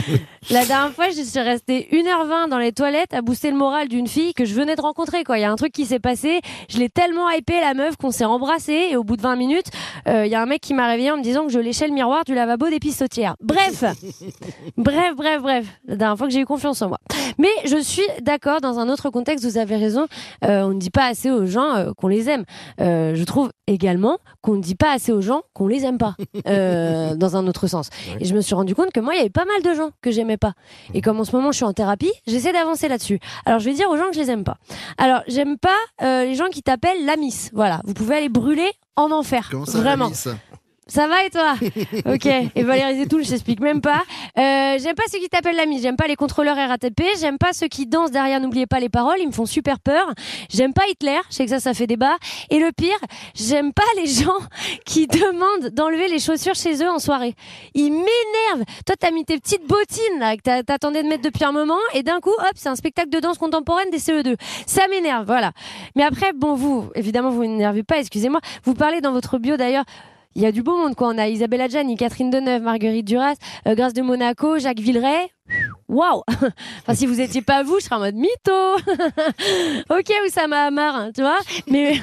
[0.50, 4.06] la dernière fois, je suis restée 1h20 dans les toilettes à booster le moral d'une
[4.06, 5.24] fille que je venais de rencontrer.
[5.24, 6.40] Quoi, il y a un truc qui s'est passé.
[6.68, 9.66] Je l'ai tellement hypé la meuf qu'on s'est embrassé et au bout de 20 minutes,
[10.08, 11.86] euh, il y a un mec qui m'a réveillé en me disant que je léchais
[11.86, 13.36] le miroir du lavabo des pissotières.
[13.40, 13.84] Bref,
[14.76, 15.66] bref, bref, bref.
[15.86, 16.98] La dernière fois que j'ai eu confiance en moi.
[17.38, 19.44] Mais je suis d'accord dans un autre contexte.
[19.44, 20.06] Vous avez raison.
[20.44, 22.44] Euh, on ne dit pas assez aux gens qu'on les aime.
[22.78, 26.01] Je trouve également qu'on ne dit pas assez aux gens qu'on les aime pas.
[26.46, 27.88] Euh, dans un autre sens.
[28.20, 29.90] Et je me suis rendu compte que moi, il y avait pas mal de gens
[30.00, 30.52] que j'aimais pas.
[30.94, 33.20] Et comme en ce moment, je suis en thérapie, j'essaie d'avancer là-dessus.
[33.46, 34.56] Alors, je vais dire aux gens que je les aime pas.
[34.98, 35.70] Alors, j'aime pas
[36.02, 37.50] euh, les gens qui t'appellent la miss.
[37.52, 39.48] Voilà, vous pouvez aller brûler en enfer.
[39.50, 40.04] Comment ça, Vraiment.
[40.04, 40.28] la miss?
[40.92, 41.54] Ça va et toi
[42.12, 42.26] Ok.
[42.26, 44.02] Et Valérie Zetoun, je t'explique même pas.
[44.38, 45.80] Euh, j'aime pas ceux qui t'appellent la mise.
[45.80, 47.02] J'aime pas les contrôleurs RATP.
[47.18, 48.40] J'aime pas ceux qui dansent derrière.
[48.40, 49.16] N'oubliez pas les paroles.
[49.20, 50.12] Ils me font super peur.
[50.50, 51.18] J'aime pas Hitler.
[51.30, 52.16] Je sais que ça, ça fait débat.
[52.50, 52.98] Et le pire,
[53.34, 54.36] j'aime pas les gens
[54.84, 57.34] qui demandent d'enlever les chaussures chez eux en soirée.
[57.72, 58.64] Ils m'énervent.
[58.84, 61.78] Toi, t'as mis tes petites bottines là que t'a- t'attendais de mettre depuis un moment,
[61.94, 64.36] et d'un coup, hop, c'est un spectacle de danse contemporaine des CE2.
[64.66, 65.24] Ça m'énerve.
[65.26, 65.52] Voilà.
[65.96, 67.98] Mais après, bon, vous, évidemment, vous n'énervez pas.
[67.98, 68.40] Excusez-moi.
[68.64, 69.84] Vous parlez dans votre bio d'ailleurs.
[70.34, 71.08] Il y a du beau monde, quoi.
[71.08, 73.34] On a Isabelle Adjani, Catherine Deneuve, Marguerite Duras,
[73.66, 75.28] euh, Grâce de Monaco, Jacques Villeray.
[75.88, 76.22] Waouh
[76.80, 78.52] Enfin, si vous étiez pas vous, je serais en mode mytho
[79.90, 81.38] Ok, Oussama Hamar, hein, tu vois
[81.68, 82.00] Mais,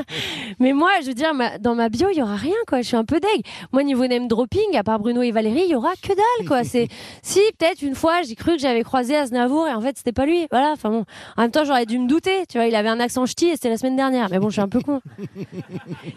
[0.58, 2.80] mais moi, je veux dire, ma- dans ma bio, il y aura rien, quoi.
[2.82, 3.44] Je suis un peu deg.
[3.72, 6.64] Moi, niveau name dropping, à part Bruno et Valérie, il y aura que dalle, quoi.
[6.64, 6.88] C'est
[7.22, 10.26] Si, peut-être, une fois, j'ai cru que j'avais croisé Aznavour et en fait, c'était pas
[10.26, 10.46] lui.
[10.50, 11.04] Voilà, enfin bon.
[11.36, 12.66] En même temps, j'aurais dû me douter, tu vois.
[12.66, 14.28] Il avait un accent ch'ti et c'était la semaine dernière.
[14.30, 15.00] Mais bon, je suis un peu con.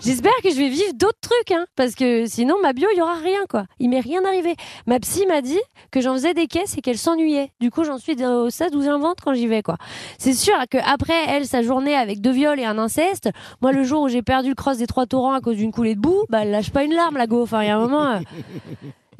[0.03, 3.01] J'espère que je vais vivre d'autres trucs, hein, parce que sinon, ma bio, il y
[3.01, 3.65] aura rien, quoi.
[3.80, 4.55] Il m'est rien arrivé.
[4.88, 5.59] Ma psy m'a dit
[5.91, 6.47] que j'en faisais des
[6.78, 7.51] et qu'elle s'en s'ennuyait.
[7.59, 9.76] Du coup, j'en suis au stade où j'invente quand j'y vais, quoi.
[10.18, 13.30] C'est sûr que après elle, sa journée avec deux viols et un inceste,
[13.62, 15.95] moi, le jour où j'ai perdu le cross des trois torrents à cause d'une coulée
[15.95, 17.41] de boue, bah, elle lâche pas une larme, la go.
[17.43, 18.05] Enfin, il y a un moment.
[18.05, 18.20] euh,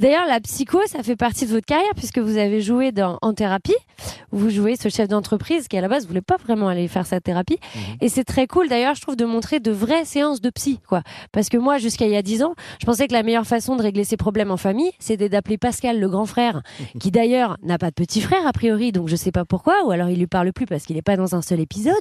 [0.02, 3.34] D'ailleurs, la psycho, ça fait partie de votre carrière puisque vous avez joué dans, en
[3.34, 3.76] thérapie.
[4.32, 7.20] Vous jouez ce chef d'entreprise qui, à la base, voulait pas vraiment aller faire sa
[7.22, 7.60] thérapie.
[8.02, 11.04] Et c'est très cool, d'ailleurs, je trouve, de montrer de vraies séances de psy, quoi.
[11.32, 13.76] Parce que moi, jusqu'à il y a 10 ans, je pensais que la meilleure façon
[13.76, 16.64] de régler ses problèmes en famille, c'était d'appeler Pascal, le grand frère,
[16.99, 19.91] qui d'ailleurs n'a pas de petit frère, a priori, donc je sais pas pourquoi, ou
[19.91, 21.93] alors il lui parle plus parce qu'il est pas dans un seul épisode,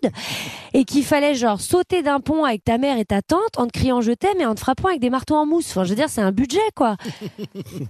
[0.72, 3.72] et qu'il fallait, genre, sauter d'un pont avec ta mère et ta tante en te
[3.72, 5.68] criant je t'aime et en te frappant avec des marteaux en mousse.
[5.70, 6.96] Enfin, je veux dire, c'est un budget, quoi.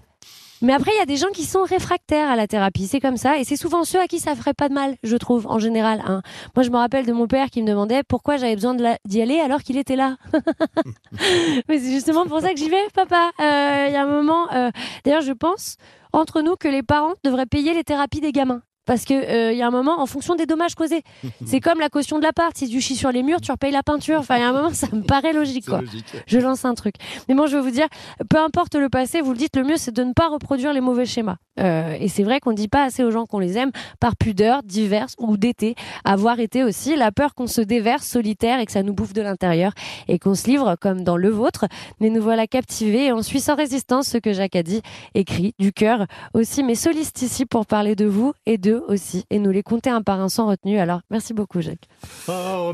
[0.63, 2.87] Mais après, il y a des gens qui sont réfractaires à la thérapie.
[2.87, 3.39] C'est comme ça.
[3.39, 6.03] Et c'est souvent ceux à qui ça ferait pas de mal, je trouve, en général.
[6.07, 6.23] hein.
[6.55, 9.41] Moi, je me rappelle de mon père qui me demandait pourquoi j'avais besoin d'y aller
[9.41, 10.17] alors qu'il était là.
[11.69, 13.31] Mais c'est justement pour ça que j'y vais, papa.
[13.41, 14.71] Euh, Il y a un moment, euh,
[15.05, 15.77] d'ailleurs, je pense,
[16.13, 18.63] entre nous, que les parents devraient payer les thérapies des gamins.
[18.87, 21.03] Parce que euh, il y a un moment, en fonction des dommages causés,
[21.47, 22.57] c'est comme la caution de l'appart.
[22.57, 24.21] Si tu chies sur les murs, tu repayes la peinture.
[24.21, 25.81] Enfin, il y a un moment, ça me paraît logique, quoi.
[26.27, 26.95] Je lance un truc.
[27.29, 27.89] Mais moi, je veux vous dire,
[28.29, 30.81] peu importe le passé, vous le dites, le mieux, c'est de ne pas reproduire les
[30.81, 31.37] mauvais schémas.
[31.61, 34.63] Euh, et c'est vrai qu'on dit pas assez aux gens qu'on les aime par pudeur,
[34.63, 35.75] diverse ou d'été.
[36.05, 39.23] Avoir été aussi la peur qu'on se déverse solitaire et que ça nous bouffe de
[39.23, 39.73] l'intérieur
[40.09, 41.67] et qu'on se livre comme dans le vôtre.
[42.01, 44.81] Mais nous voilà captivés et on suit sans résistance ce que Jacques a dit,
[45.15, 49.39] écrit du cœur aussi mes solistes ici pour parler de vous et d'eux aussi et
[49.39, 50.79] nous les compter un par un sans retenue.
[50.79, 51.89] Alors, merci beaucoup, Jacques.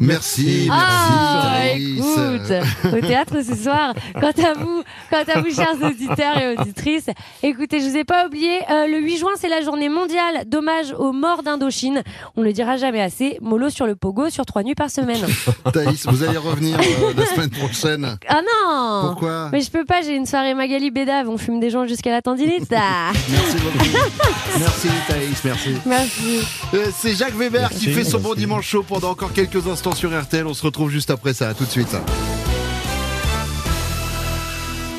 [0.00, 1.96] Merci, Ah, merci.
[1.98, 3.94] écoute, au théâtre ce soir.
[4.14, 7.06] Quant à vous, quant à vous, chers auditeurs et auditrices,
[7.42, 10.92] écoutez, je vous ai pas oublié, euh, le 8 juin, c'est la journée mondiale d'hommage
[10.98, 12.02] aux morts d'Indochine.
[12.36, 13.38] On le dira jamais assez.
[13.40, 15.24] Mollo sur le pogo sur trois nuits par semaine.
[15.72, 18.18] Thaïs, vous allez revenir euh, la semaine prochaine.
[18.28, 21.70] Ah non Pourquoi Mais je peux pas, j'ai une soirée Magali Bédave, on fume des
[21.70, 22.72] gens jusqu'à la tendinite.
[22.76, 23.12] Ah.
[23.30, 23.78] Merci beaucoup.
[24.58, 25.74] Merci Thaïs, merci.
[25.86, 26.40] Merci.
[26.74, 30.18] Euh, C'est Jacques Weber qui fait son bon dimanche chaud pendant encore quelques instants sur
[30.18, 30.46] RTL.
[30.46, 31.48] On se retrouve juste après ça.
[31.48, 31.96] À tout de suite.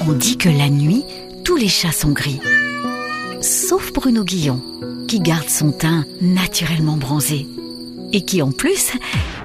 [0.08, 1.04] On dit que la nuit,
[1.44, 2.40] tous les chats sont gris.
[3.42, 4.62] Sauf Bruno Guillon,
[5.08, 7.46] qui garde son teint naturellement bronzé.
[8.14, 8.92] Et qui en plus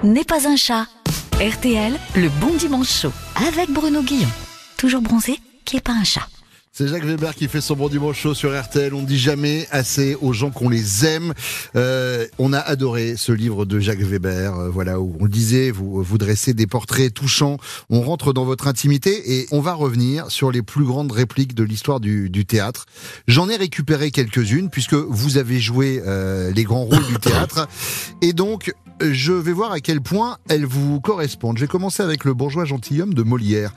[0.03, 0.87] n'est pas un chat.
[1.33, 3.11] RTL, le bon dimanche chaud.
[3.47, 4.29] Avec Bruno Guillon.
[4.77, 6.27] Toujours bronzé, qui est pas un chat.
[6.75, 8.95] C'est Jacques Weber qui fait son bon dimanche chaud sur RTL.
[8.95, 11.35] On ne dit jamais assez aux gens qu'on les aime.
[11.75, 14.57] Euh, on a adoré ce livre de Jacques Weber.
[14.57, 17.57] euh, voilà où on le disait, vous vous dressez des portraits touchants.
[17.91, 21.63] On rentre dans votre intimité et on va revenir sur les plus grandes répliques de
[21.63, 22.87] l'histoire du, théâtre.
[23.27, 27.67] J'en ai récupéré quelques-unes puisque vous avez joué euh, les grands rôles du théâtre
[28.23, 31.57] et donc je vais voir à quel point elles vous correspondent.
[31.57, 33.73] Je vais commencer avec le bourgeois gentilhomme de Molière.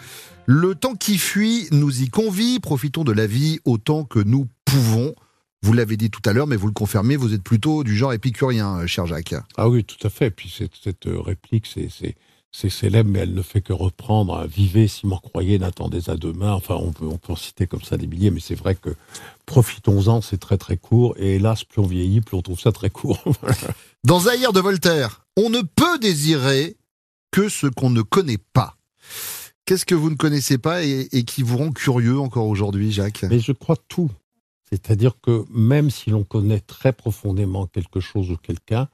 [0.46, 5.14] Le temps qui fuit nous y convie, profitons de la vie autant que nous pouvons.
[5.62, 8.12] Vous l'avez dit tout à l'heure, mais vous le confirmez, vous êtes plutôt du genre
[8.12, 9.34] épicurien, euh, cher Jacques.
[9.56, 10.30] Ah oui, tout à fait.
[10.30, 11.88] Puis cette, cette euh, réplique, c'est,
[12.52, 16.16] c'est, célèbre, mais elle ne fait que reprendre un Vivez si m'en croyez, n'attendez à
[16.16, 16.52] demain.
[16.52, 18.90] Enfin, on peut, on peut en citer comme ça des milliers, mais c'est vrai que
[19.44, 21.14] profitons-en, c'est très très court.
[21.18, 23.22] Et hélas, plus on vieillit, plus on trouve ça très court.
[23.42, 23.56] Voilà.
[24.04, 26.76] Dans Zahir de Voltaire, on ne peut désirer
[27.30, 28.76] que ce qu'on ne connaît pas.
[29.66, 33.24] Qu'est-ce que vous ne connaissez pas et, et qui vous rend curieux encore aujourd'hui, Jacques?
[33.28, 34.10] Mais je crois tout.
[34.70, 38.88] C'est-à-dire que même si l'on connaît très profondément quelque chose ou quelqu'un,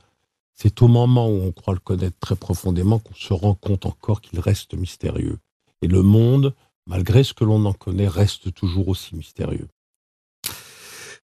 [0.63, 4.21] c'est au moment où on croit le connaître très profondément qu'on se rend compte encore
[4.21, 5.39] qu'il reste mystérieux.
[5.83, 6.55] Et le monde,
[6.87, 9.67] malgré ce que l'on en connaît, reste toujours aussi mystérieux.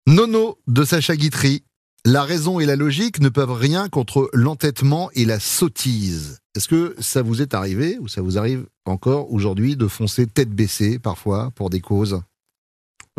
[0.06, 1.64] Nono de Sacha Guitry.
[2.04, 6.38] La raison et la logique ne peuvent rien contre l'entêtement et la sottise.
[6.54, 10.50] Est-ce que ça vous est arrivé ou ça vous arrive encore aujourd'hui de foncer tête
[10.50, 12.20] baissée parfois pour des causes?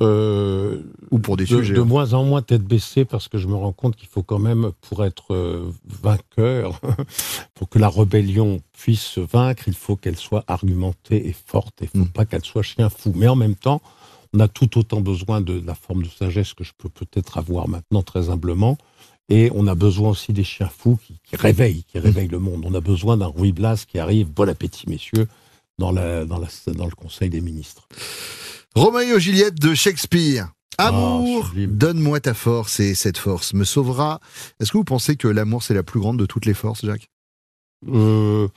[0.02, 0.82] Euh,
[1.12, 3.56] Ou pour des de, sujets de moins en moins tête baissée parce que je me
[3.56, 6.82] rends compte qu'il faut quand même, pour être euh, vainqueur,
[7.54, 11.80] pour que la rébellion puisse se vaincre, il faut qu'elle soit argumentée et forte.
[11.82, 13.14] Il ne faut pas qu'elle soit chien fou.
[13.16, 13.82] Mais en même temps,
[14.34, 17.70] on a tout autant besoin de la forme de sagesse que je peux peut-être avoir
[17.70, 18.78] maintenant très humblement.
[19.30, 22.64] Et on a besoin aussi des chiens fous qui, qui réveillent, qui réveillent le monde.
[22.66, 25.28] On a besoin d'un Ruy Blas qui arrive, bon appétit messieurs,
[25.80, 27.88] dans, la, dans, la, dans le Conseil des ministres.
[28.76, 30.51] Roméo et Juliette de Shakespeare.
[30.78, 34.19] Amour, donne-moi ta force et cette force me sauvera.
[34.59, 37.07] Est-ce que vous pensez que l'amour c'est la plus grande de toutes les forces, Jacques?
[37.88, 38.47] Euh,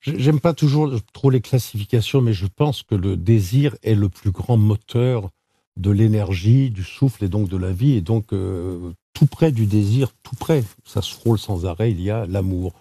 [0.00, 4.30] J'aime pas toujours trop les classifications, mais je pense que le désir est le plus
[4.30, 5.28] grand moteur
[5.76, 7.92] de l'énergie, du souffle et donc de la vie.
[7.92, 12.00] Et donc, euh, tout près du désir, tout près, ça se frôle sans arrêt, il
[12.00, 12.72] y a l'amour.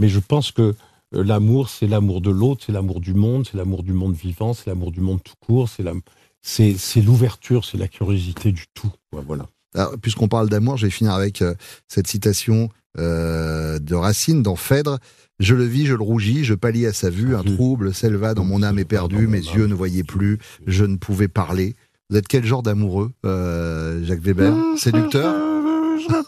[0.00, 0.74] Mais je pense que
[1.14, 4.52] euh, l'amour, c'est l'amour de l'autre, c'est l'amour du monde, c'est l'amour du monde vivant,
[4.54, 5.92] c'est l'amour du monde tout court, c'est la-
[6.42, 8.90] c'est c'est l'ouverture, c'est la curiosité du tout.
[9.12, 9.46] Ouais, Voilà.
[9.74, 11.54] Alors, Puisqu'on parle d'amour, je vais finir avec euh,
[11.88, 12.68] cette citation
[12.98, 14.98] euh, de Racine dans Phèdre.
[15.38, 18.44] Je le vis, je le rougis, je pâlis à sa vue, un trouble s'éleva dans
[18.44, 21.74] mon âme éperdue, mes yeux ne voyaient plus, je ne pouvais parler.
[22.10, 24.54] Vous êtes quel genre d'amoureux, euh, Jacques Weber?
[24.76, 25.51] Séducteur?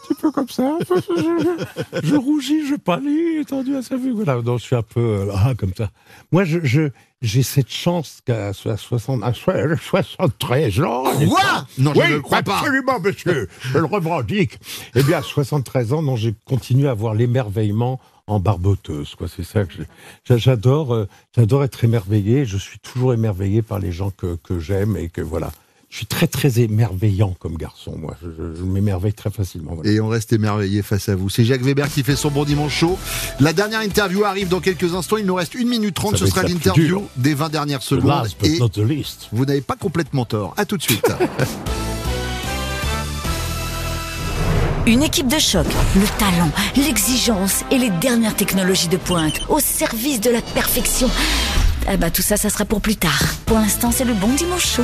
[0.07, 0.79] Petit peu comme ça.
[0.89, 4.13] Je, je rougis, je pâlis, étendu à sa vue.
[4.13, 5.91] Voilà, donc je suis un peu euh, là, comme ça.
[6.33, 6.91] Moi, je, je-
[7.23, 11.05] j'ai cette chance qu'à so- 60, à so- 73 ans.
[11.29, 11.67] Quoi?
[11.79, 12.59] Non, je oui, ne le crois pas.
[12.59, 13.49] Absolument, monsieur.
[13.63, 14.59] Je le revendique.
[14.95, 19.15] Eh bien, à 73 ans, non, j'ai continué à avoir l'émerveillement en barboteuse.
[19.17, 19.29] Quoi.
[19.35, 20.95] C'est ça que j'adore.
[20.95, 22.45] euh, j'adore être émerveillé.
[22.45, 25.51] Je suis toujours émerveillé par les gens que, que j'aime et que voilà.
[25.95, 27.95] Je suis très très émerveillant comme garçon.
[27.97, 29.77] Moi, je, je- je m'émerveille très facilement.
[29.77, 29.89] voilà.
[29.89, 31.31] Et on reste émerveillé face à vous.
[31.31, 32.99] C'est Jacques Weber qui fait son bon dimanche chaud.
[33.39, 35.19] La dernière interview arrive dans quelques instants.
[35.19, 36.17] Il nous reste 1 minute 30.
[36.17, 38.09] Ça Ce sera l'interview des 20 dernières The secondes.
[38.09, 39.29] last but Et not the least.
[39.31, 40.53] vous n'avez pas complètement tort.
[40.57, 41.07] À tout de suite.
[44.87, 50.21] Une équipe de choc, le talent, l'exigence et les dernières technologies de pointe au service
[50.21, 51.09] de la perfection.
[51.87, 53.23] Ah bah tout ça, ça sera pour plus tard.
[53.47, 54.83] Pour l'instant, c'est le bon dimanche chaud.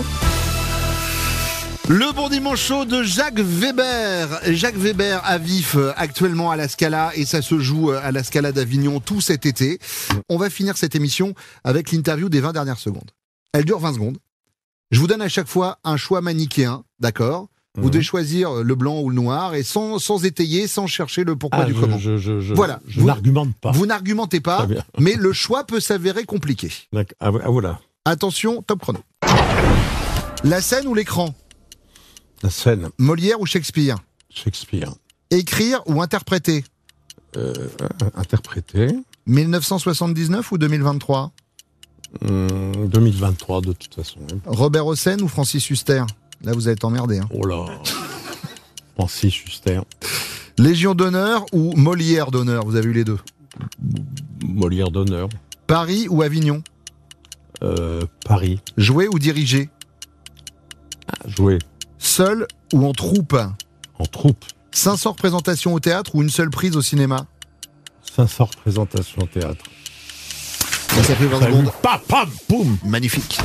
[1.93, 4.29] Le bon dimanche chaud de Jacques Weber.
[4.53, 8.13] Jacques Weber à vif euh, actuellement à la Scala et ça se joue euh, à
[8.13, 9.81] la Scala d'Avignon tout cet été.
[10.29, 11.35] On va finir cette émission
[11.65, 13.11] avec l'interview des 20 dernières secondes.
[13.53, 14.19] Elle dure 20 secondes.
[14.93, 17.49] Je vous donne à chaque fois un choix manichéen, d'accord?
[17.77, 17.91] Vous Mhm.
[17.91, 21.61] devez choisir le blanc ou le noir et sans, sans étayer, sans chercher le pourquoi
[21.63, 21.99] Ah, du je- comment.
[21.99, 22.79] je- je- je- voilà.
[22.87, 23.73] je Vous- n'argumente pas.
[23.73, 24.67] Vous n'argumentez pas,
[24.99, 26.71] mais le choix peut s'avérer compliqué.
[26.93, 27.17] D'accord.
[27.21, 27.81] Ah, ah, voilà.
[28.05, 29.01] Attention, top chrono.
[30.45, 31.35] La scène ou l'écran?
[32.43, 32.89] La scène.
[32.99, 33.97] Molière ou Shakespeare
[34.31, 34.93] Shakespeare.
[35.31, 36.65] Écrire ou interpréter
[37.37, 37.53] Euh,
[38.17, 38.89] interprété.
[39.27, 41.31] 1979 ou 2023
[42.29, 44.19] Hum, 2023 de toute façon.
[44.47, 46.03] Robert Hossein ou Francis Huster?
[46.43, 47.19] Là, vous êtes emmerdé.
[47.19, 47.29] hein.
[47.33, 47.67] Oh là.
[48.97, 49.81] Francis Huster.
[50.59, 52.65] Légion d'honneur ou Molière d'honneur?
[52.65, 53.19] Vous avez eu les deux.
[54.43, 55.29] Molière d'honneur.
[55.69, 56.63] Paris ou Avignon?
[57.63, 58.61] Euh, Paris.
[58.77, 59.69] Jouer ou diriger?
[61.27, 61.59] Jouer.
[62.01, 63.37] Seul ou en troupe
[63.99, 64.45] En troupe.
[64.73, 67.27] 500 représentations au théâtre ou une seule prise au cinéma
[68.17, 69.65] 500 représentations au théâtre.
[70.89, 71.53] Ça, fait 20 Salut.
[71.53, 71.73] secondes.
[71.83, 72.77] Pam, pam, boum.
[72.85, 73.39] Magnifique.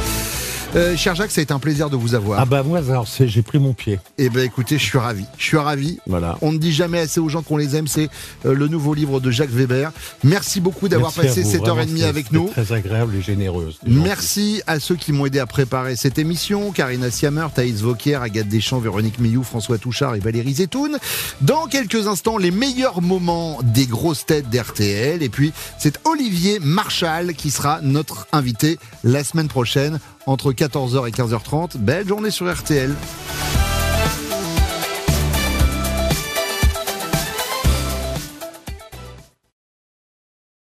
[0.76, 2.38] Euh, cher Jacques, ça a été un plaisir de vous avoir.
[2.40, 3.98] Ah bah moi, alors, c'est- j'ai pris mon pied.
[4.18, 5.24] Eh ben écoutez, je suis ravi.
[5.38, 6.00] Je suis ravi.
[6.06, 6.38] Voilà.
[6.42, 7.88] On ne dit jamais assez aux gens qu'on les aime.
[7.88, 8.10] C'est
[8.46, 9.92] euh, le nouveau livre de Jacques Weber.
[10.26, 11.52] Merci beaucoup d'avoir passé vous.
[11.52, 12.50] cette heure et demie avec nous.
[12.50, 13.76] Très agréable et gentil.
[13.88, 16.72] Merci à ceux qui m'ont aidé à préparer cette émission.
[16.72, 20.98] Karina Siamer, Thaïs Vauquier, Agathe Deschamps, Véronique Millou, François Touchard et Valérie Zetoun.
[21.40, 25.24] Dans quelques instants, les meilleurs moments des grosses têtes d'RTL.
[25.24, 31.12] Et puis, c'est Olivier Marchal qui sera notre invité la semaine prochaine entre 14h et
[31.12, 31.78] 15h30.
[31.78, 32.94] Belle journée sur RTL.